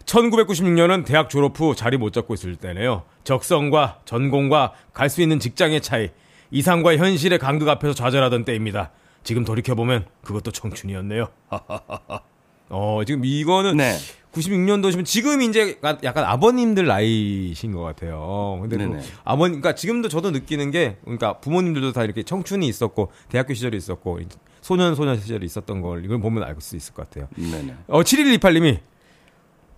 1996년은 0.06 1.04
대학 1.04 1.30
졸업 1.30 1.58
후 1.58 1.74
자리 1.74 1.96
못 1.96 2.12
잡고 2.12 2.34
있을 2.34 2.56
때네요. 2.56 3.02
적성과 3.24 4.00
전공과 4.04 4.72
갈 4.92 5.08
수 5.10 5.22
있는 5.22 5.38
직장의 5.40 5.80
차이, 5.82 6.10
이상과 6.50 6.96
현실의 6.96 7.38
간극 7.38 7.68
앞에서 7.68 7.94
좌절하던 7.94 8.44
때입니다. 8.44 8.90
지금 9.22 9.44
돌이켜보면 9.44 10.06
그것도 10.22 10.50
청춘이었네요. 10.52 11.28
어, 12.70 13.00
지금 13.06 13.24
이거는 13.24 13.76
네. 13.76 13.96
96년도시면 14.32 15.04
지금 15.04 15.42
이제 15.42 15.78
약간 16.04 16.24
아버님들 16.24 16.86
나이신 16.86 17.72
것 17.72 17.80
같아요. 17.82 18.58
근데 18.60 18.76
뭐 18.86 18.96
아버님, 19.24 19.60
그러니까 19.60 19.74
지금도 19.74 20.08
저도 20.08 20.30
느끼는 20.30 20.70
게, 20.70 20.96
그러니까 21.02 21.38
부모님들도 21.40 21.92
다 21.92 22.04
이렇게 22.04 22.22
청춘이 22.22 22.68
있었고, 22.68 23.10
대학교 23.28 23.54
시절이 23.54 23.76
있었고, 23.76 24.20
소년, 24.60 24.94
소년 24.94 25.18
시절이 25.18 25.44
있었던 25.46 25.80
걸 25.80 26.04
이걸 26.04 26.20
보면 26.20 26.44
알 26.44 26.54
수 26.60 26.76
있을 26.76 26.94
것 26.94 27.10
같아요. 27.10 27.26
네네. 27.34 27.74
어, 27.88 28.02
7128님이 28.02 28.78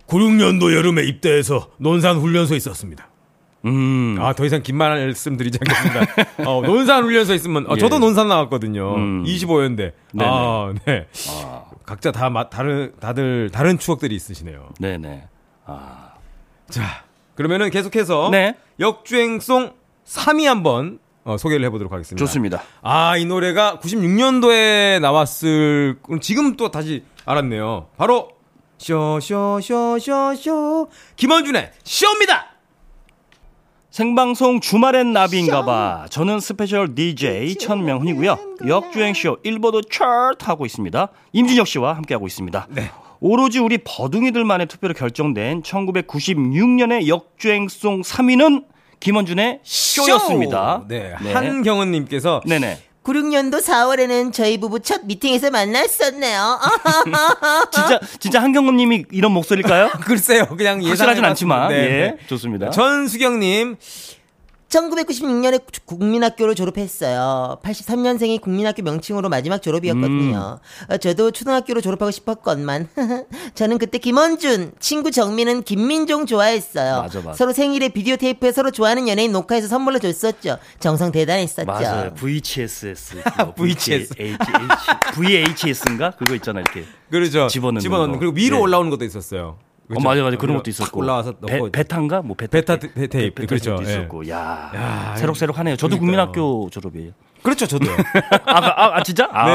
96년도 0.07 0.75
여름에 0.75 1.03
입대해서 1.03 1.69
논산 1.77 2.17
훈련소에 2.17 2.57
있었습니다. 2.57 3.09
음. 3.65 4.17
아, 4.19 4.33
더 4.33 4.45
이상 4.45 4.61
긴 4.61 4.75
말씀 4.77 5.37
드리지 5.37 5.59
않겠습니다. 5.61 6.45
어, 6.49 6.61
논산 6.61 7.03
훈련소에 7.03 7.35
있으면, 7.35 7.65
어, 7.67 7.77
저도 7.77 7.95
예. 7.95 7.99
논산 7.99 8.27
나왔거든요. 8.27 8.95
음. 8.95 9.23
25연대. 9.23 9.93
네네. 10.11 10.29
아, 10.29 10.73
네. 10.85 11.07
아. 11.29 11.63
각자 11.85 12.11
다, 12.11 12.29
마, 12.29 12.49
다른, 12.49 12.93
다들, 12.99 13.49
다른 13.51 13.77
추억들이 13.77 14.15
있으시네요. 14.15 14.69
네네. 14.79 15.27
아. 15.65 16.13
자, 16.69 17.03
그러면은 17.35 17.69
계속해서. 17.69 18.29
네. 18.31 18.55
역주행송 18.79 19.73
3위 20.05 20.45
한번 20.45 20.99
어, 21.23 21.37
소개를 21.37 21.65
해보도록 21.67 21.93
하겠습니다. 21.93 22.23
좋습니다. 22.25 22.63
아, 22.81 23.15
이 23.15 23.23
노래가 23.25 23.79
96년도에 23.81 24.99
나왔을, 24.99 25.97
지금 26.19 26.57
또 26.57 26.69
다시 26.69 27.05
알았네요. 27.25 27.87
바로 27.95 28.29
쇼쇼쇼쇼쇼 28.77 30.87
김원준의 31.15 31.71
쇼입니다. 31.83 32.47
생방송 33.89 34.59
주말엔 34.59 35.13
나비인가봐. 35.13 36.07
저는 36.09 36.39
스페셜 36.39 36.95
DJ 36.95 37.55
천명훈이고요. 37.57 38.37
역주행쇼 38.67 39.37
일보드 39.43 39.81
차트 39.91 40.43
하고 40.45 40.65
있습니다. 40.65 41.09
임진혁 41.31 41.67
씨와 41.67 41.95
함께하고 41.97 42.25
있습니다. 42.25 42.67
네. 42.71 42.89
오로지 43.19 43.59
우리 43.59 43.77
버둥이들만의 43.77 44.65
투표로 44.67 44.95
결정된 44.95 45.61
1996년의 45.61 47.07
역주행송 47.07 48.01
3위는 48.01 48.65
김원준의 48.99 49.59
쇼였습니다. 49.63 50.79
쇼! 50.81 50.87
네. 50.87 51.13
네. 51.21 51.33
한경은님께서 51.33 52.41
네네. 52.47 52.79
96년도 53.03 53.61
4월에는 53.61 54.33
저희 54.33 54.57
부부 54.57 54.79
첫 54.79 55.01
미팅에서 55.05 55.51
만났었네요. 55.51 56.59
진짜 57.71 57.99
진짜 58.19 58.41
한경훈님이 58.41 59.05
이런 59.11 59.31
목소리일까요? 59.33 59.89
글쎄요, 60.05 60.47
그냥 60.57 60.83
예상하진 60.83 61.23
않지만 61.25 61.69
네. 61.69 61.75
예, 61.75 62.17
좋습니다. 62.27 62.69
전수경 62.69 63.39
님 63.39 63.75
1996년에 64.73 65.61
국민학교를 65.85 66.55
졸업했어요. 66.55 67.59
83년생이 67.63 68.41
국민학교 68.41 68.81
명칭으로 68.81 69.29
마지막 69.29 69.61
졸업이었거든요. 69.61 70.59
음. 70.59 70.91
어, 70.91 70.97
저도 70.97 71.31
초등학교로 71.31 71.81
졸업하고 71.81 72.11
싶었건만 72.11 72.89
저는 73.53 73.77
그때 73.77 73.99
김원준, 73.99 74.73
친구 74.79 75.11
정민은 75.11 75.63
김민종 75.63 76.25
좋아했어요. 76.25 77.01
맞아, 77.01 77.19
맞아. 77.19 77.33
서로 77.33 77.53
생일에 77.53 77.89
비디오 77.89 78.15
테이프에 78.15 78.51
서로 78.51 78.71
좋아하는 78.71 79.07
연예인 79.07 79.31
녹화해서 79.31 79.67
선물로 79.67 79.99
줬었죠. 79.99 80.57
정성 80.79 81.11
대단했었죠. 81.11 81.65
맞아요. 81.65 82.13
VHSS. 82.15 83.21
VHS. 83.55 84.13
VHS인가? 85.13 86.11
그거 86.11 86.33
있잖아 86.35 86.61
이렇게. 86.61 86.85
그렇죠. 87.11 87.47
집어넣는, 87.47 87.81
집어넣는. 87.81 88.19
그리고 88.19 88.33
위로 88.35 88.57
네. 88.57 88.61
올라오는 88.63 88.89
것도 88.89 89.05
있었어요. 89.05 89.57
그렇죠? 89.87 89.99
어, 89.99 90.09
맞아 90.09 90.23
맞아 90.23 90.37
그런 90.37 90.55
것도 90.57 90.69
있었고 90.69 90.99
올라와서 90.99 91.35
넣고 91.39 91.71
배, 91.71 91.83
베타인가 91.83 92.21
뭐 92.21 92.35
베타, 92.35 92.59
베타 92.59 92.77
테, 92.77 93.07
테이프 93.07 93.41
베, 93.41 93.45
그렇죠 93.47 93.77
있었고 93.81 94.27
야, 94.29 94.71
야 94.75 95.15
새록새록하네요. 95.17 95.75
저도 95.75 95.97
그러니까요. 95.99 96.31
국민학교 96.31 96.69
졸업이에요. 96.69 97.11
그렇죠, 97.41 97.67
저도요. 97.67 97.91
아, 98.45 98.57
아, 98.57 98.97
아, 98.97 99.03
진짜? 99.03 99.27
아, 99.29 99.45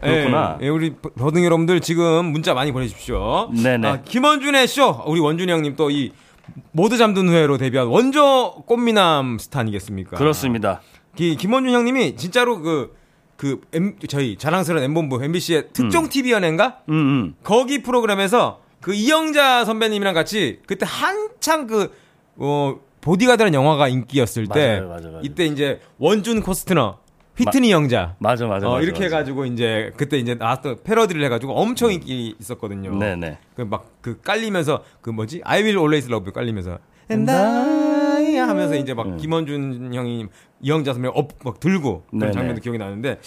네. 0.00 0.10
그렇구나. 0.14 0.56
네, 0.58 0.68
우리 0.70 0.94
버둥 0.94 1.44
여러분들 1.44 1.80
지금 1.80 2.24
문자 2.26 2.54
많이 2.54 2.72
보내주십시오. 2.72 3.50
네네. 3.52 3.86
아, 3.86 4.00
김원준의 4.02 4.66
쇼, 4.66 5.02
우리 5.06 5.20
원준이 5.20 5.52
형님 5.52 5.76
또 5.76 5.90
이 5.90 6.12
모두 6.72 6.96
잠든 6.96 7.28
후에로 7.28 7.58
데뷔한 7.58 7.88
원조 7.88 8.62
꽃미남 8.66 9.38
스타 9.38 9.60
아니겠습니까? 9.60 10.16
그렇습니다. 10.16 10.80
기, 11.16 11.36
김원준 11.36 11.74
형님이 11.74 12.16
진짜로 12.16 12.60
그, 12.60 12.94
그, 13.36 13.60
M, 13.72 13.96
저희 14.08 14.36
자랑스러운 14.36 14.84
M본부, 14.84 15.22
MBC의 15.22 15.68
특종 15.72 16.04
음. 16.04 16.08
TV 16.08 16.32
연예인가? 16.32 16.78
음, 16.88 16.94
음. 16.94 17.34
거기 17.42 17.82
프로그램에서 17.82 18.60
그 18.80 18.94
이영자 18.94 19.64
선배님이랑 19.64 20.14
같이 20.14 20.60
그때 20.66 20.86
한창 20.88 21.66
그, 21.66 21.92
어, 22.36 22.78
보디가드라는 23.00 23.54
영화가 23.54 23.88
인기였을 23.88 24.46
때 24.48 24.80
맞아요, 24.80 24.88
맞아요, 24.88 25.02
맞아요. 25.12 25.20
이때 25.22 25.46
이제 25.46 25.80
원준 25.98 26.42
코스트너 26.42 26.98
휘트니 27.36 27.70
영자. 27.70 28.16
맞아, 28.18 28.46
맞아. 28.48 28.66
어, 28.68 28.72
맞아, 28.72 28.82
이렇게 28.82 29.04
맞아. 29.04 29.16
해가지고 29.16 29.44
이제 29.46 29.92
그때 29.96 30.18
이제 30.18 30.34
나왔던 30.34 30.78
패러디를 30.82 31.22
해가지고 31.24 31.52
엄청 31.54 31.92
인기 31.92 32.34
있었거든요. 32.40 32.96
네네. 32.98 33.38
그 33.54 33.62
막그 33.62 33.86
그 34.00 34.20
깔리면서 34.22 34.82
그 35.00 35.10
뭐지? 35.10 35.42
I 35.44 35.60
will 35.62 35.78
always 35.78 36.08
love 36.10 36.24
you 36.26 36.32
깔리면서. 36.32 36.78
And 37.10 37.30
I 37.30 38.36
하면서 38.36 38.74
이제 38.74 38.92
막 38.92 39.06
음. 39.06 39.16
김원준 39.18 39.94
형이 39.94 40.26
이영자 40.60 40.92
선배 40.94 41.08
업막 41.08 41.60
들고 41.60 42.02
그런 42.10 42.18
네네. 42.20 42.32
장면도 42.32 42.60
기억이 42.60 42.76
나는데 42.78 43.20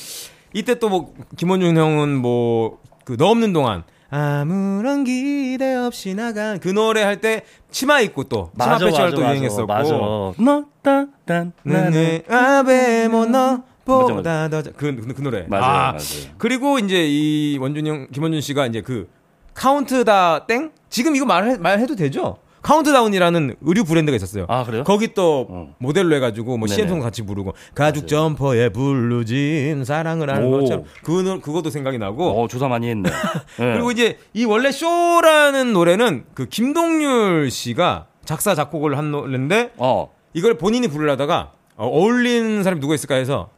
이때 0.53 0.77
또 0.77 0.89
뭐 0.89 1.13
김원준 1.37 1.77
형은 1.77 2.17
뭐 2.17 2.79
그 3.05 3.15
너 3.17 3.27
없는 3.29 3.51
동안 3.53 3.83
아무런 4.11 5.05
기대 5.05 5.73
없이 5.75 6.13
나간 6.13 6.59
그 6.59 6.67
노래 6.67 7.01
할 7.01 7.21
때 7.21 7.43
치마 7.71 8.01
입고 8.01 8.25
또 8.25 8.51
치마 8.59 8.77
패션을 8.77 9.11
또 9.11 9.21
유행했었고 9.21 9.65
맞아. 9.65 9.93
너따단 10.37 11.53
나네 11.63 12.23
아베모 12.29 13.25
너 13.27 13.63
보다 13.85 14.49
더그 14.49 14.73
그, 14.75 15.13
그 15.15 15.21
노래. 15.21 15.45
맞아요, 15.47 15.63
아, 15.65 15.91
맞아요. 15.93 16.01
그리고 16.37 16.77
이제 16.79 17.05
이 17.07 17.57
원준 17.59 17.87
형 17.87 18.07
김원준 18.11 18.41
씨가 18.41 18.67
이제 18.67 18.81
그 18.81 19.09
카운트 19.53 20.03
다 20.03 20.45
땡 20.47 20.71
지금 20.89 21.15
이거 21.15 21.25
말 21.25 21.57
말해도 21.57 21.95
되죠? 21.95 22.37
카운트다운이라는 22.61 23.55
의류 23.61 23.83
브랜드가 23.83 24.15
있었어요. 24.15 24.45
아, 24.47 24.63
그래요? 24.63 24.83
거기 24.83 25.13
또 25.13 25.47
어. 25.49 25.75
모델로 25.79 26.15
해가지고 26.15 26.57
뭐 26.57 26.67
CM송 26.67 26.99
같이 26.99 27.23
부르고 27.23 27.53
가죽 27.73 28.01
맞아요. 28.03 28.07
점퍼에 28.07 28.69
블루진 28.69 29.83
사랑을 29.83 30.29
하는 30.29 30.47
오. 30.47 30.59
것처럼 30.59 30.85
그 31.03 31.39
그것도 31.39 31.69
생각이 31.69 31.97
나고. 31.97 32.41
어, 32.41 32.47
조사 32.47 32.67
많이 32.67 32.89
했네. 32.89 33.09
네. 33.59 33.73
그리고 33.73 33.91
이제 33.91 34.19
이 34.33 34.45
원래 34.45 34.71
쇼라는 34.71 35.73
노래는 35.73 36.25
그 36.33 36.47
김동률 36.47 37.49
씨가 37.49 38.07
작사 38.25 38.53
작곡을 38.55 38.97
한 38.97 39.11
노래인데 39.11 39.73
어. 39.77 40.11
이걸 40.33 40.57
본인이 40.57 40.87
부르려다가 40.87 41.53
어, 41.75 41.87
어울리는 41.87 42.63
사람이 42.63 42.79
누가 42.79 42.93
있을까 42.95 43.15
해서 43.15 43.49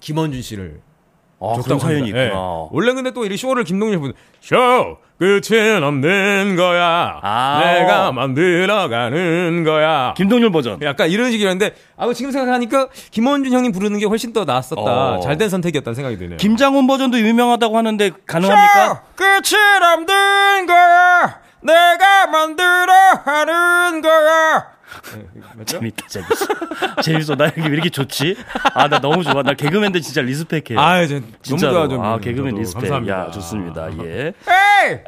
김원준 0.00 0.42
씨를 0.42 0.80
아, 1.40 1.54
그런 1.62 1.78
사연이 1.78 2.08
있구나. 2.08 2.24
네. 2.24 2.32
원래 2.70 2.92
근데 2.94 3.10
또 3.12 3.24
이 3.24 3.36
쇼를 3.36 3.64
김동률 3.64 3.98
분, 4.00 4.12
쇼! 4.40 4.98
끝은 5.18 5.82
없는 5.82 6.54
거야. 6.56 7.18
아~ 7.22 7.60
내가 7.64 8.12
만들어가는 8.12 9.64
거야. 9.64 10.14
김동률 10.16 10.50
버전. 10.52 10.80
약간 10.82 11.08
이런 11.10 11.30
식이었는데, 11.32 11.74
아, 11.96 12.12
지금 12.12 12.30
생각하니까 12.30 12.88
김원준 13.10 13.52
형님 13.52 13.72
부르는 13.72 13.98
게 13.98 14.06
훨씬 14.06 14.32
더 14.32 14.44
나았었다. 14.44 14.80
어. 14.80 15.20
잘된 15.20 15.48
선택이었다는 15.48 15.94
생각이 15.96 16.18
드네요. 16.18 16.36
김장훈 16.36 16.86
버전도 16.86 17.18
유명하다고 17.18 17.76
하는데 17.76 18.10
가능합니까? 18.26 19.02
끝은 19.16 19.82
없는 19.94 20.66
거야. 20.66 21.40
내가 21.62 22.26
만들어 22.28 22.92
하는 23.24 24.00
거야. 24.00 24.77
네, 25.56 25.64
재밌다, 25.64 26.06
재밌어. 26.08 26.46
재밌어. 27.02 27.34
나 27.36 27.44
여기 27.46 27.60
왜 27.60 27.66
이렇게 27.68 27.90
좋지? 27.90 28.36
아, 28.74 28.88
나 28.88 29.00
너무 29.00 29.22
좋아. 29.22 29.42
나 29.42 29.54
개그맨들 29.54 30.00
진짜 30.00 30.22
respect해요. 30.22 30.78
아, 30.80 31.06
저, 31.06 31.20
진짜 31.42 31.70
너무 31.70 31.88
좋아하죠. 31.88 32.02
아, 32.02 32.18
개그맨 32.18 32.56
respect. 32.56 32.80
감사합니다. 32.82 33.18
야, 33.26 33.30
좋습니다. 33.30 33.90
예. 34.04 34.32
에이! 34.48 34.98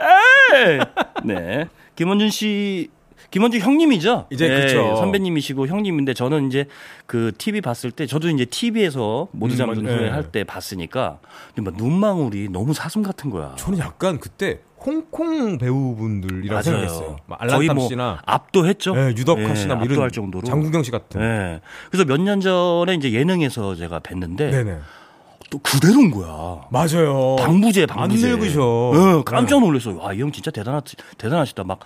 에이! 0.55 0.81
네. 1.25 1.69
김원준 1.97 2.31
씨, 2.31 2.89
김원준 3.31 3.61
형님이죠. 3.61 4.27
이제 4.31 4.49
네, 4.49 4.55
그렇죠. 4.57 4.97
선배님이시고 4.97 5.67
형님인데 5.69 6.15
저는 6.15 6.49
이제 6.49 6.67
그 7.07 7.33
TV 7.37 7.61
봤을 7.61 7.91
때 7.91 8.07
저도 8.07 8.29
이제 8.29 8.45
TV에서 8.45 9.29
모두 9.33 9.57
잠든 9.57 9.87
음, 9.87 9.91
후에 9.91 10.07
네. 10.07 10.09
할때 10.11 10.45
봤으니까 10.45 11.21
막 11.57 11.77
눈망울이 11.77 12.49
너무 12.51 12.75
사슴 12.75 13.03
같은 13.03 13.31
거야. 13.31 13.55
저는 13.57 13.79
약간 13.79 14.19
그때 14.19 14.61
홍콩 14.85 15.59
배우분들이라고 15.59 16.63
생각했어요. 16.63 17.17
알란탐 17.29 17.77
뭐 17.77 17.89
씨나 17.89 18.23
압도 18.25 18.67
했죠. 18.67 18.95
네, 18.95 19.09
유덕화 19.17 19.55
씨나 19.55 19.75
네, 19.77 19.85
이런 19.85 20.11
정도로 20.11 20.45
장국영 20.45 20.83
씨 20.83 20.91
같은. 20.91 21.21
네. 21.21 21.61
그래서 21.91 22.05
몇 22.07 22.21
년 22.21 22.41
전에 22.41 22.95
이제 22.95 23.13
예능에서 23.13 23.75
제가 23.75 24.01
뵀는데 24.01 24.37
네네. 24.51 24.79
또 25.51 25.59
그대로인 25.59 26.11
거야. 26.13 26.61
맞아요. 26.71 27.35
방부제, 27.41 27.87
방부제. 27.87 28.31
안 28.31 28.39
늙으셔. 28.39 28.93
네, 28.95 29.23
깜짝 29.27 29.59
놀랐어요. 29.61 29.97
와, 29.99 30.13
이 30.13 30.21
형 30.21 30.31
진짜 30.31 30.51
대단하, 30.53 30.81
대단하시다. 31.19 31.65
막, 31.65 31.81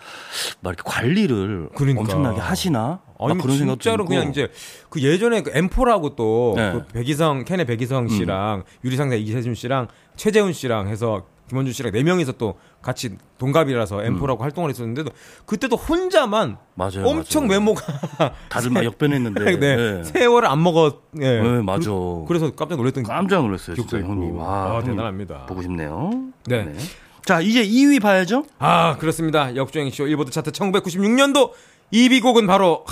막 0.60 0.70
이렇게 0.74 0.82
관리를 0.84 1.70
그러니까. 1.74 2.00
엄청나게 2.02 2.40
하시나? 2.40 3.00
아니, 3.18 3.38
그런 3.40 3.56
생각도 3.56 3.80
진짜로 3.80 4.04
그냥 4.04 4.28
이제 4.28 4.48
그 4.90 5.00
예전에 5.02 5.42
그 5.42 5.50
엠포라고 5.54 6.14
또 6.14 6.52
네. 6.56 6.72
그 6.72 6.84
백이성, 6.92 7.44
캔의 7.46 7.64
백이성 7.64 8.08
씨랑 8.08 8.58
음. 8.58 8.62
유리상자 8.84 9.16
이세준 9.16 9.54
씨랑 9.54 9.88
최재훈 10.16 10.52
씨랑 10.52 10.88
해서 10.88 11.24
김원준 11.48 11.72
씨랑 11.74 11.92
네 11.92 12.02
명이서 12.02 12.32
또 12.32 12.58
같이 12.80 13.16
동갑이라서 13.38 14.04
엠포라고 14.04 14.40
음. 14.40 14.44
활동을 14.44 14.70
했었는데도 14.70 15.10
그때도 15.46 15.76
혼자만 15.76 16.56
맞아요, 16.74 17.04
엄청 17.04 17.46
맞아요. 17.46 17.60
외모가 17.60 17.82
다들 18.48 18.70
막 18.70 18.84
역변했는데 18.84 19.44
네, 19.58 19.76
네. 19.76 20.04
세월을 20.04 20.48
안 20.48 20.62
먹었. 20.62 21.02
네. 21.12 21.40
네, 21.42 21.62
맞아. 21.62 21.90
그, 21.90 22.26
래서 22.30 22.50
깜짝 22.54 22.76
놀랐던 22.76 23.04
깜짝 23.04 23.42
놀랐어요, 23.42 23.76
진짜 23.76 23.98
형님. 23.98 24.36
와, 24.36 24.78
아, 24.78 24.82
대단합니다. 24.82 25.46
보고 25.46 25.60
싶네요. 25.62 26.10
네. 26.46 26.64
네. 26.64 26.74
자, 27.24 27.40
이제 27.40 27.64
2위 27.64 28.00
봐야죠. 28.02 28.44
아, 28.58 28.96
그렇습니다. 28.98 29.54
역주행 29.56 29.90
쇼 29.90 30.06
일보드 30.06 30.30
차트 30.30 30.50
1996년도 30.52 31.52
2위 31.92 32.22
곡은 32.22 32.46
바로 32.46 32.84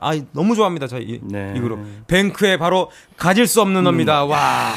아, 0.00 0.12
너무 0.32 0.54
좋아합니다. 0.54 0.86
저희 0.86 1.04
이, 1.04 1.20
네. 1.22 1.54
이 1.56 1.60
그룹. 1.60 1.80
뱅크의 2.06 2.58
바로 2.58 2.90
가질 3.16 3.46
수 3.46 3.60
없는 3.60 3.84
겁니다. 3.84 4.24
음. 4.24 4.30
와. 4.30 4.72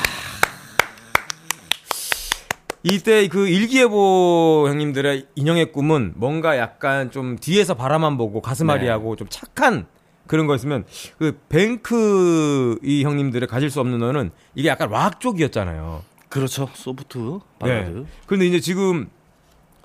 이때 2.84 3.28
그 3.28 3.48
일기예보 3.48 4.66
형님들의 4.68 5.28
인형의 5.36 5.72
꿈은 5.72 6.14
뭔가 6.16 6.58
약간 6.58 7.12
좀 7.12 7.38
뒤에서 7.38 7.76
바라만 7.76 8.18
보고 8.18 8.42
가슴앓이하고 8.42 9.16
네. 9.16 9.16
좀 9.18 9.28
착한 9.30 9.86
그런 10.26 10.48
거였으면 10.48 10.86
그 11.18 11.38
뱅크 11.50 12.80
이 12.84 13.04
형님들의 13.04 13.48
가질 13.48 13.70
수 13.70 13.80
없는 13.82 14.00
너는 14.00 14.32
이게 14.56 14.70
약간 14.70 14.90
락 14.90 15.20
쪽이었잖아요. 15.20 16.04
그렇죠. 16.30 16.70
소프트 16.74 17.40
발라드. 17.60 17.90
네. 17.90 18.06
그런데 18.26 18.48
이제 18.48 18.60
지금 18.60 19.10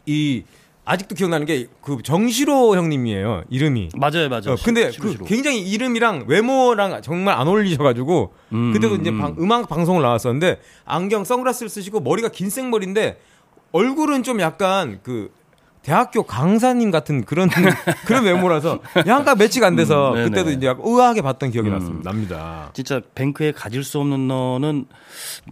이 0.07 0.45
아직도 0.87 1.15
기억나는 1.17 1.47
게 1.47 1.67
그 1.83 1.99
정시로 2.03 2.77
형님이에요. 2.77 3.43
이름이. 3.51 3.91
맞아요, 3.97 4.29
맞아요. 4.29 4.53
어, 4.53 4.57
근데 4.65 4.91
시, 4.91 4.99
그 4.99 5.17
굉장히 5.25 5.61
이름이랑 5.61 6.25
외모랑 6.27 7.03
정말 7.03 7.37
안 7.39 7.47
어울리셔가지고 7.47 8.33
음, 8.53 8.73
그때도 8.73 8.97
이제 8.97 9.11
음. 9.11 9.21
방, 9.21 9.37
음악 9.39 9.69
방송을 9.69 10.03
나왔었는데 10.03 10.61
안경, 10.85 11.25
선글라스를 11.25 11.69
쓰시고 11.69 12.01
머리가 12.01 12.29
긴 12.29 12.51
생머리인데 12.51 13.21
얼굴은 13.73 14.23
좀 14.23 14.41
약간 14.41 15.01
그 15.03 15.31
대학교 15.83 16.25
강사님 16.25 16.91
같은 16.91 17.25
그런 17.25 17.49
그런 18.07 18.25
외모라서 18.25 18.81
약간 19.07 19.39
매치가 19.39 19.69
안 19.69 19.77
돼서 19.77 20.13
음, 20.15 20.25
그때도 20.25 20.51
이제 20.51 20.67
약간 20.67 20.85
의아하게 20.85 21.23
봤던 21.23 21.53
기억이 21.53 21.69
음. 21.69 21.75
났습니다. 21.75 22.11
납니다. 22.11 22.71
진짜 22.73 23.01
뱅크에 23.15 23.53
가질 23.53 23.85
수 23.85 24.01
없는 24.01 24.27
너는 24.27 24.87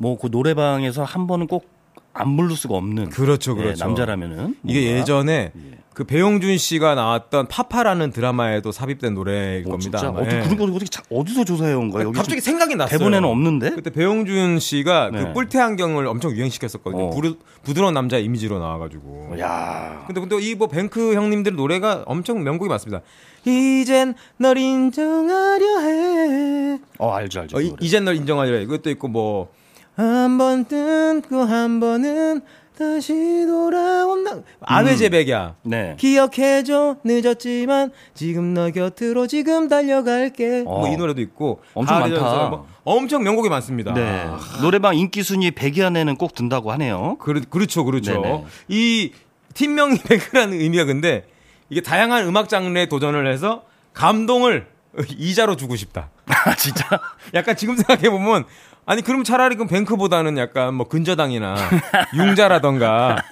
뭐 0.00 0.16
그 0.18 0.28
노래방에서 0.30 1.04
한 1.04 1.26
번은 1.28 1.46
꼭 1.46 1.73
안 2.14 2.36
부를 2.36 2.56
수가 2.56 2.76
없는 2.76 3.10
그렇죠, 3.10 3.52
예, 3.52 3.62
그렇죠. 3.62 3.84
예, 3.84 3.84
남자라면은 3.86 4.56
이게. 4.64 4.92
예전에 4.92 5.52
예. 5.54 5.78
그 5.94 6.02
배용준 6.02 6.58
씨가 6.58 6.96
나왔던 6.96 7.46
파파라는 7.46 8.10
드라마에도 8.10 8.72
삽입된 8.72 9.14
노래일 9.14 9.64
오, 9.66 9.70
겁니다. 9.70 9.98
진짜? 9.98 10.10
어떻게 10.10 10.36
예. 10.36 10.40
그런 10.40 10.56
거 10.56 10.64
어떻게 10.64 10.86
어디서 11.08 11.44
조사해 11.44 11.72
온 11.74 11.90
거야? 11.90 12.10
갑자기 12.10 12.40
생각이 12.40 12.74
났어요. 12.74 12.98
대본에는 12.98 13.28
없는데? 13.28 13.70
그때 13.70 13.90
배용준 13.90 14.58
씨가 14.58 15.10
그 15.10 15.16
네. 15.16 15.24
그 15.24 15.32
뿔테 15.32 15.60
안경을 15.60 16.06
엄청 16.08 16.32
유행시켰었거든요. 16.32 17.04
어. 17.06 17.10
부르, 17.10 17.34
부드러운 17.62 17.94
남자 17.94 18.18
이미지로 18.18 18.58
나와가지고. 18.58 19.36
야. 19.38 20.02
근데 20.06 20.20
근데 20.20 20.36
이 20.40 20.54
뭐 20.56 20.66
뱅크 20.66 21.14
형님들 21.14 21.54
노래가 21.54 22.02
엄청 22.06 22.42
명곡이 22.42 22.68
많습니다. 22.68 23.02
이젠 23.44 24.14
널 24.38 24.58
인정하려 24.58 25.80
해. 25.80 26.78
어 26.98 27.12
알죠 27.12 27.40
알죠. 27.42 27.56
어, 27.56 27.60
이젠 27.80 28.04
널 28.04 28.16
인정하려 28.16 28.56
해. 28.56 28.62
이것도 28.62 28.90
있고 28.90 29.06
뭐. 29.08 29.48
한번 29.96 30.64
뜬고 30.64 31.44
한 31.44 31.80
번은 31.80 32.42
다시 32.76 33.12
돌아온다. 33.46 34.32
아베 34.60 34.96
제백이야. 34.96 35.54
음. 35.62 35.70
네. 35.70 35.96
기억해줘. 35.96 36.96
늦었지만 37.04 37.92
지금 38.14 38.52
너 38.52 38.70
곁으로 38.70 39.28
지금 39.28 39.68
달려갈게. 39.68 40.64
어. 40.66 40.80
뭐이 40.80 40.96
노래도 40.96 41.20
있고. 41.20 41.60
엄청 41.74 42.00
많다. 42.00 42.48
뭐 42.48 42.66
엄청 42.82 43.22
명곡이 43.22 43.48
많습니다. 43.48 43.94
네. 43.94 44.26
노래방 44.60 44.96
인기 44.96 45.22
순위 45.22 45.52
100위 45.52 45.82
안에는 45.84 46.16
꼭 46.16 46.34
든다고 46.34 46.72
하네요. 46.72 47.16
그, 47.20 47.40
그렇죠, 47.48 47.84
그렇죠. 47.84 48.20
네네. 48.20 48.44
이 48.68 49.12
팀명이 49.54 49.98
뱅크라는 50.02 50.60
의미가 50.60 50.84
근데 50.84 51.26
이게 51.70 51.80
다양한 51.80 52.26
음악 52.26 52.48
장르에 52.48 52.86
도전을 52.86 53.32
해서 53.32 53.62
감동을 53.92 54.66
이자로 55.16 55.54
주고 55.54 55.76
싶다. 55.76 56.10
아, 56.26 56.54
진짜? 56.56 57.00
약간 57.34 57.56
지금 57.56 57.76
생각해보면 57.76 58.46
아니 58.86 59.02
그럼 59.02 59.24
차라리 59.24 59.56
그 59.56 59.66
뱅크보다는 59.66 60.36
약간 60.38 60.74
뭐 60.74 60.88
근저당이나 60.88 61.54
융자라던가 62.16 63.22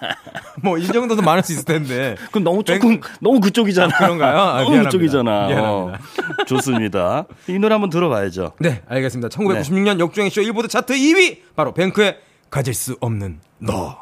뭐 0.62 0.79
이 0.79 0.87
정도도 0.87 1.23
많을 1.23 1.43
수 1.43 1.53
있을 1.53 1.65
텐데 1.65 2.17
그럼 2.31 2.45
너무 2.45 2.65
조금 2.65 2.88
뱅크... 2.91 3.09
너무 3.21 3.41
그쪽이잖아. 3.41 3.95
아, 3.95 3.99
그런가요? 3.99 4.38
아, 4.38 4.45
너무 4.62 4.71
미안합니다. 4.71 4.85
그쪽이잖아. 4.91 5.47
미안합니다. 5.49 5.71
어, 5.71 5.93
좋습니다. 6.47 7.27
이 7.49 7.59
노래 7.59 7.75
한번 7.75 7.91
들어봐야죠. 7.91 8.53
네, 8.59 8.83
알겠습니다. 8.88 9.29
1996년 9.29 9.97
네. 9.97 10.01
역주행 10.01 10.31
쇼 10.31 10.41
1보드 10.43 10.69
차트 10.69 10.95
2위 10.95 11.38
바로 11.57 11.73
뱅크의 11.73 12.19
가질 12.51 12.75
수 12.75 12.97
없는 13.01 13.41
너. 13.59 14.02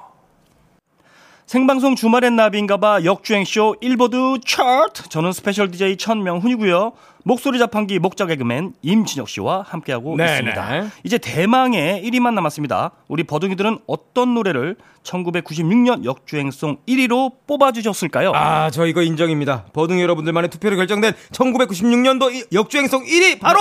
생방송 1.51 1.97
주말엔 1.97 2.37
나비인가봐 2.37 3.03
역주행쇼 3.03 3.79
일보드 3.81 4.39
차트. 4.47 5.09
저는 5.09 5.33
스페셜 5.33 5.69
DJ 5.73 5.97
천명훈이고요. 5.97 6.93
목소리 7.25 7.59
자판기 7.59 7.99
목자 7.99 8.27
개그맨 8.27 8.75
임진혁 8.83 9.29
씨와 9.29 9.65
함께하고 9.67 10.17
네네. 10.17 10.31
있습니다. 10.31 10.91
이제 11.03 11.19
대망의 11.19 12.05
1위만 12.05 12.35
남았습니다. 12.35 12.93
우리 13.09 13.25
버둥이들은 13.25 13.81
어떤 13.89 14.35
노래를 14.35 14.77
1996년 15.03 16.05
역주행송 16.05 16.77
1위로 16.87 17.33
뽑아주셨을까요? 17.49 18.31
아, 18.33 18.71
저 18.71 18.87
이거 18.87 19.03
인정입니다. 19.03 19.65
버둥이 19.73 20.01
여러분들만의 20.03 20.51
투표로 20.51 20.77
결정된 20.77 21.15
1996년도 21.33 22.53
역주행송 22.53 23.07
1위 23.07 23.41
바로 23.41 23.59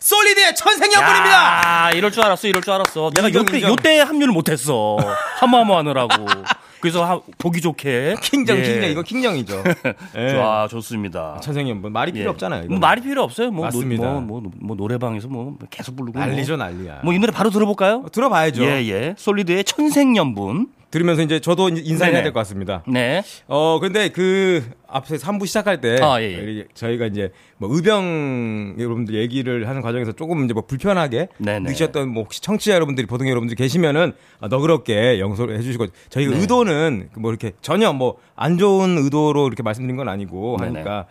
솔리드의 0.00 0.54
천생연분입니다. 0.54 1.84
아, 1.86 1.90
이럴 1.92 2.10
줄 2.10 2.22
알았어, 2.24 2.48
이럴 2.48 2.62
줄 2.62 2.72
알았어. 2.72 3.10
내가 3.14 3.28
인정, 3.28 3.42
요때 3.42 3.56
인정. 3.58 3.70
요때 3.72 3.98
합류를 4.00 4.32
못했어. 4.32 4.96
하모하모 5.40 5.76
하느라고. 5.76 6.08
그래서 6.80 7.04
하, 7.04 7.20
보기 7.36 7.60
좋게. 7.60 8.14
킹정, 8.22 8.56
예. 8.56 8.62
킹정. 8.62 8.90
이거 8.90 9.02
킹정이죠. 9.02 9.62
예. 10.16 10.30
좋아, 10.30 10.66
좋습니다. 10.66 11.38
천생연분. 11.42 11.92
말이 11.92 12.10
필요 12.12 12.24
예. 12.24 12.28
없잖아요. 12.28 12.68
뭐 12.70 12.78
말이 12.78 13.02
필요 13.02 13.22
없어요. 13.22 13.50
뭐, 13.50 13.66
맞습니다. 13.66 14.02
노, 14.02 14.20
뭐, 14.22 14.40
뭐, 14.40 14.50
뭐, 14.58 14.76
노래방에서 14.76 15.28
뭐 15.28 15.58
계속 15.68 15.94
부르고. 15.96 16.18
난리죠, 16.18 16.56
뭐. 16.56 16.64
난리야. 16.64 17.00
뭐 17.04 17.12
이 17.12 17.18
노래 17.18 17.30
바로 17.32 17.50
들어볼까요? 17.50 18.02
어, 18.06 18.10
들어봐야죠. 18.10 18.64
예, 18.64 18.68
예. 18.88 19.14
솔리드의 19.18 19.64
천생연분. 19.64 20.68
들으면서 20.90 21.22
이제 21.22 21.38
저도 21.40 21.68
인사해야 21.68 22.22
될 22.22 22.32
것 22.32 22.40
같습니다. 22.40 22.82
네. 22.88 23.22
어, 23.46 23.78
근데 23.80 24.08
그 24.08 24.64
앞에 24.88 25.16
3부 25.16 25.46
시작할 25.46 25.80
때 25.80 25.98
아, 26.02 26.20
예, 26.20 26.58
예. 26.58 26.64
저희가 26.74 27.06
이제 27.06 27.30
뭐 27.58 27.68
의병 27.72 28.74
여러분들 28.78 29.14
얘기를 29.14 29.68
하는 29.68 29.82
과정에서 29.82 30.12
조금 30.12 30.44
이제 30.44 30.52
뭐 30.54 30.64
불편하게 30.66 31.28
네네. 31.38 31.60
느끼셨던 31.60 32.08
뭐 32.08 32.24
혹시 32.24 32.42
청취자 32.42 32.74
여러분들이 32.74 33.06
보통 33.06 33.28
여러분들이 33.28 33.56
계시면은 33.56 34.12
아, 34.40 34.48
너그럽게 34.48 35.20
영소를 35.20 35.56
해주시고 35.58 35.86
저희가 36.08 36.32
네. 36.34 36.40
의도는 36.40 37.10
그뭐 37.12 37.30
이렇게 37.30 37.52
전혀 37.62 37.92
뭐 37.92 38.16
안 38.42 38.56
좋은 38.56 38.96
의도로 38.96 39.46
이렇게 39.48 39.62
말씀드린 39.62 39.96
건 39.98 40.08
아니고 40.08 40.56
하니까 40.58 41.04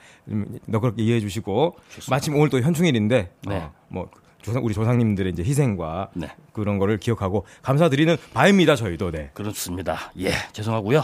너그럽게 0.66 1.04
이해해 1.04 1.20
주시고 1.20 1.76
마침 2.10 2.36
오늘 2.36 2.50
또 2.50 2.60
현충일인데 2.60 3.30
네. 3.48 3.56
어, 3.56 3.72
뭐 3.88 4.10
조상 4.42 4.64
우리 4.64 4.74
조상님들의 4.74 5.32
이제 5.34 5.44
희생과 5.44 6.10
네. 6.14 6.30
그런 6.54 6.78
거를 6.78 6.98
기억하고 6.98 7.46
감사드리는 7.62 8.16
바입니다 8.34 8.76
저희도 8.76 9.12
네 9.12 9.32
그렇습니다 9.34 10.12
예 10.20 10.32
죄송하고요 10.54 11.04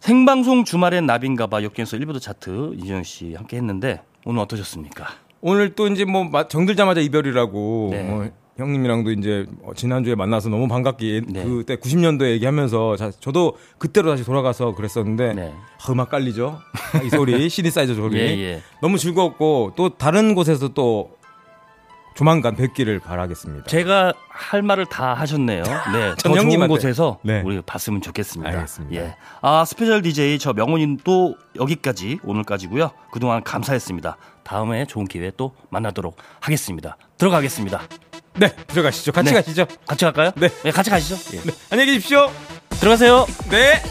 생방송 0.00 0.64
주말엔 0.64 1.06
나비인가봐 1.06 1.62
역경에서 1.62 1.96
일부도 1.96 2.18
차트 2.18 2.74
이재영 2.76 3.02
씨 3.02 3.34
함께 3.34 3.56
했는데 3.56 4.02
오늘 4.24 4.40
어떠셨습니까? 4.42 5.06
오늘 5.40 5.74
또 5.74 5.86
이제 5.88 6.04
뭐 6.04 6.28
정들자마자 6.48 7.00
이별이라고 7.00 7.88
네. 7.92 8.02
뭐 8.02 8.28
형님이랑도 8.56 9.12
이제 9.12 9.46
지난주에 9.74 10.14
만나서 10.14 10.48
너무 10.48 10.66
반갑게 10.66 11.22
네. 11.28 11.44
그때 11.44 11.76
90년도 11.76 12.30
얘기하면서 12.30 12.96
자, 12.96 13.10
저도 13.10 13.56
그때로 13.78 14.10
다시 14.10 14.24
돌아가서 14.24 14.74
그랬었는데 14.74 15.34
네. 15.34 15.52
아, 15.52 15.92
음악 15.92 16.10
깔리죠 16.10 16.58
이 17.04 17.10
소리 17.10 17.48
CD 17.50 17.70
사이즈 17.70 17.94
소리 17.94 18.18
예, 18.18 18.22
예. 18.22 18.62
너무 18.80 18.98
즐거웠고 18.98 19.72
또 19.76 19.90
다른 19.90 20.34
곳에서 20.34 20.68
또 20.68 21.16
조만간 22.16 22.56
뵙기를 22.56 22.98
바라겠습니다. 22.98 23.66
제가 23.66 24.14
할 24.28 24.62
말을 24.62 24.86
다 24.86 25.12
하셨네요. 25.12 25.62
네, 25.92 26.14
더 26.24 26.34
좋은 26.34 26.66
곳에서 26.66 27.18
네. 27.22 27.42
우리 27.44 27.60
봤으면 27.60 28.00
좋겠습니다. 28.00 28.50
알겠습니다. 28.50 28.96
예. 28.96 29.16
아 29.42 29.64
스페셜 29.66 30.00
DJ 30.00 30.38
저 30.38 30.54
명훈님 30.54 30.98
또 31.04 31.36
여기까지 31.56 32.18
오늘까지고요. 32.24 32.90
그동안 33.12 33.44
감사했습니다. 33.44 34.16
다음에 34.44 34.86
좋은 34.86 35.06
기회에 35.06 35.32
또 35.36 35.54
만나도록 35.68 36.16
하겠습니다. 36.40 36.96
들어가겠습니다. 37.18 37.82
네, 38.38 38.54
들어가시죠. 38.66 39.12
같이 39.12 39.30
네. 39.30 39.36
가시죠. 39.36 39.66
같이 39.86 40.04
갈까요? 40.04 40.30
네, 40.36 40.48
네 40.62 40.70
같이 40.70 40.88
가시죠. 40.88 41.36
예. 41.36 41.42
네. 41.42 41.52
안녕히 41.70 41.92
계십시오. 41.92 42.30
들어가세요. 42.70 43.26
네. 43.50 43.82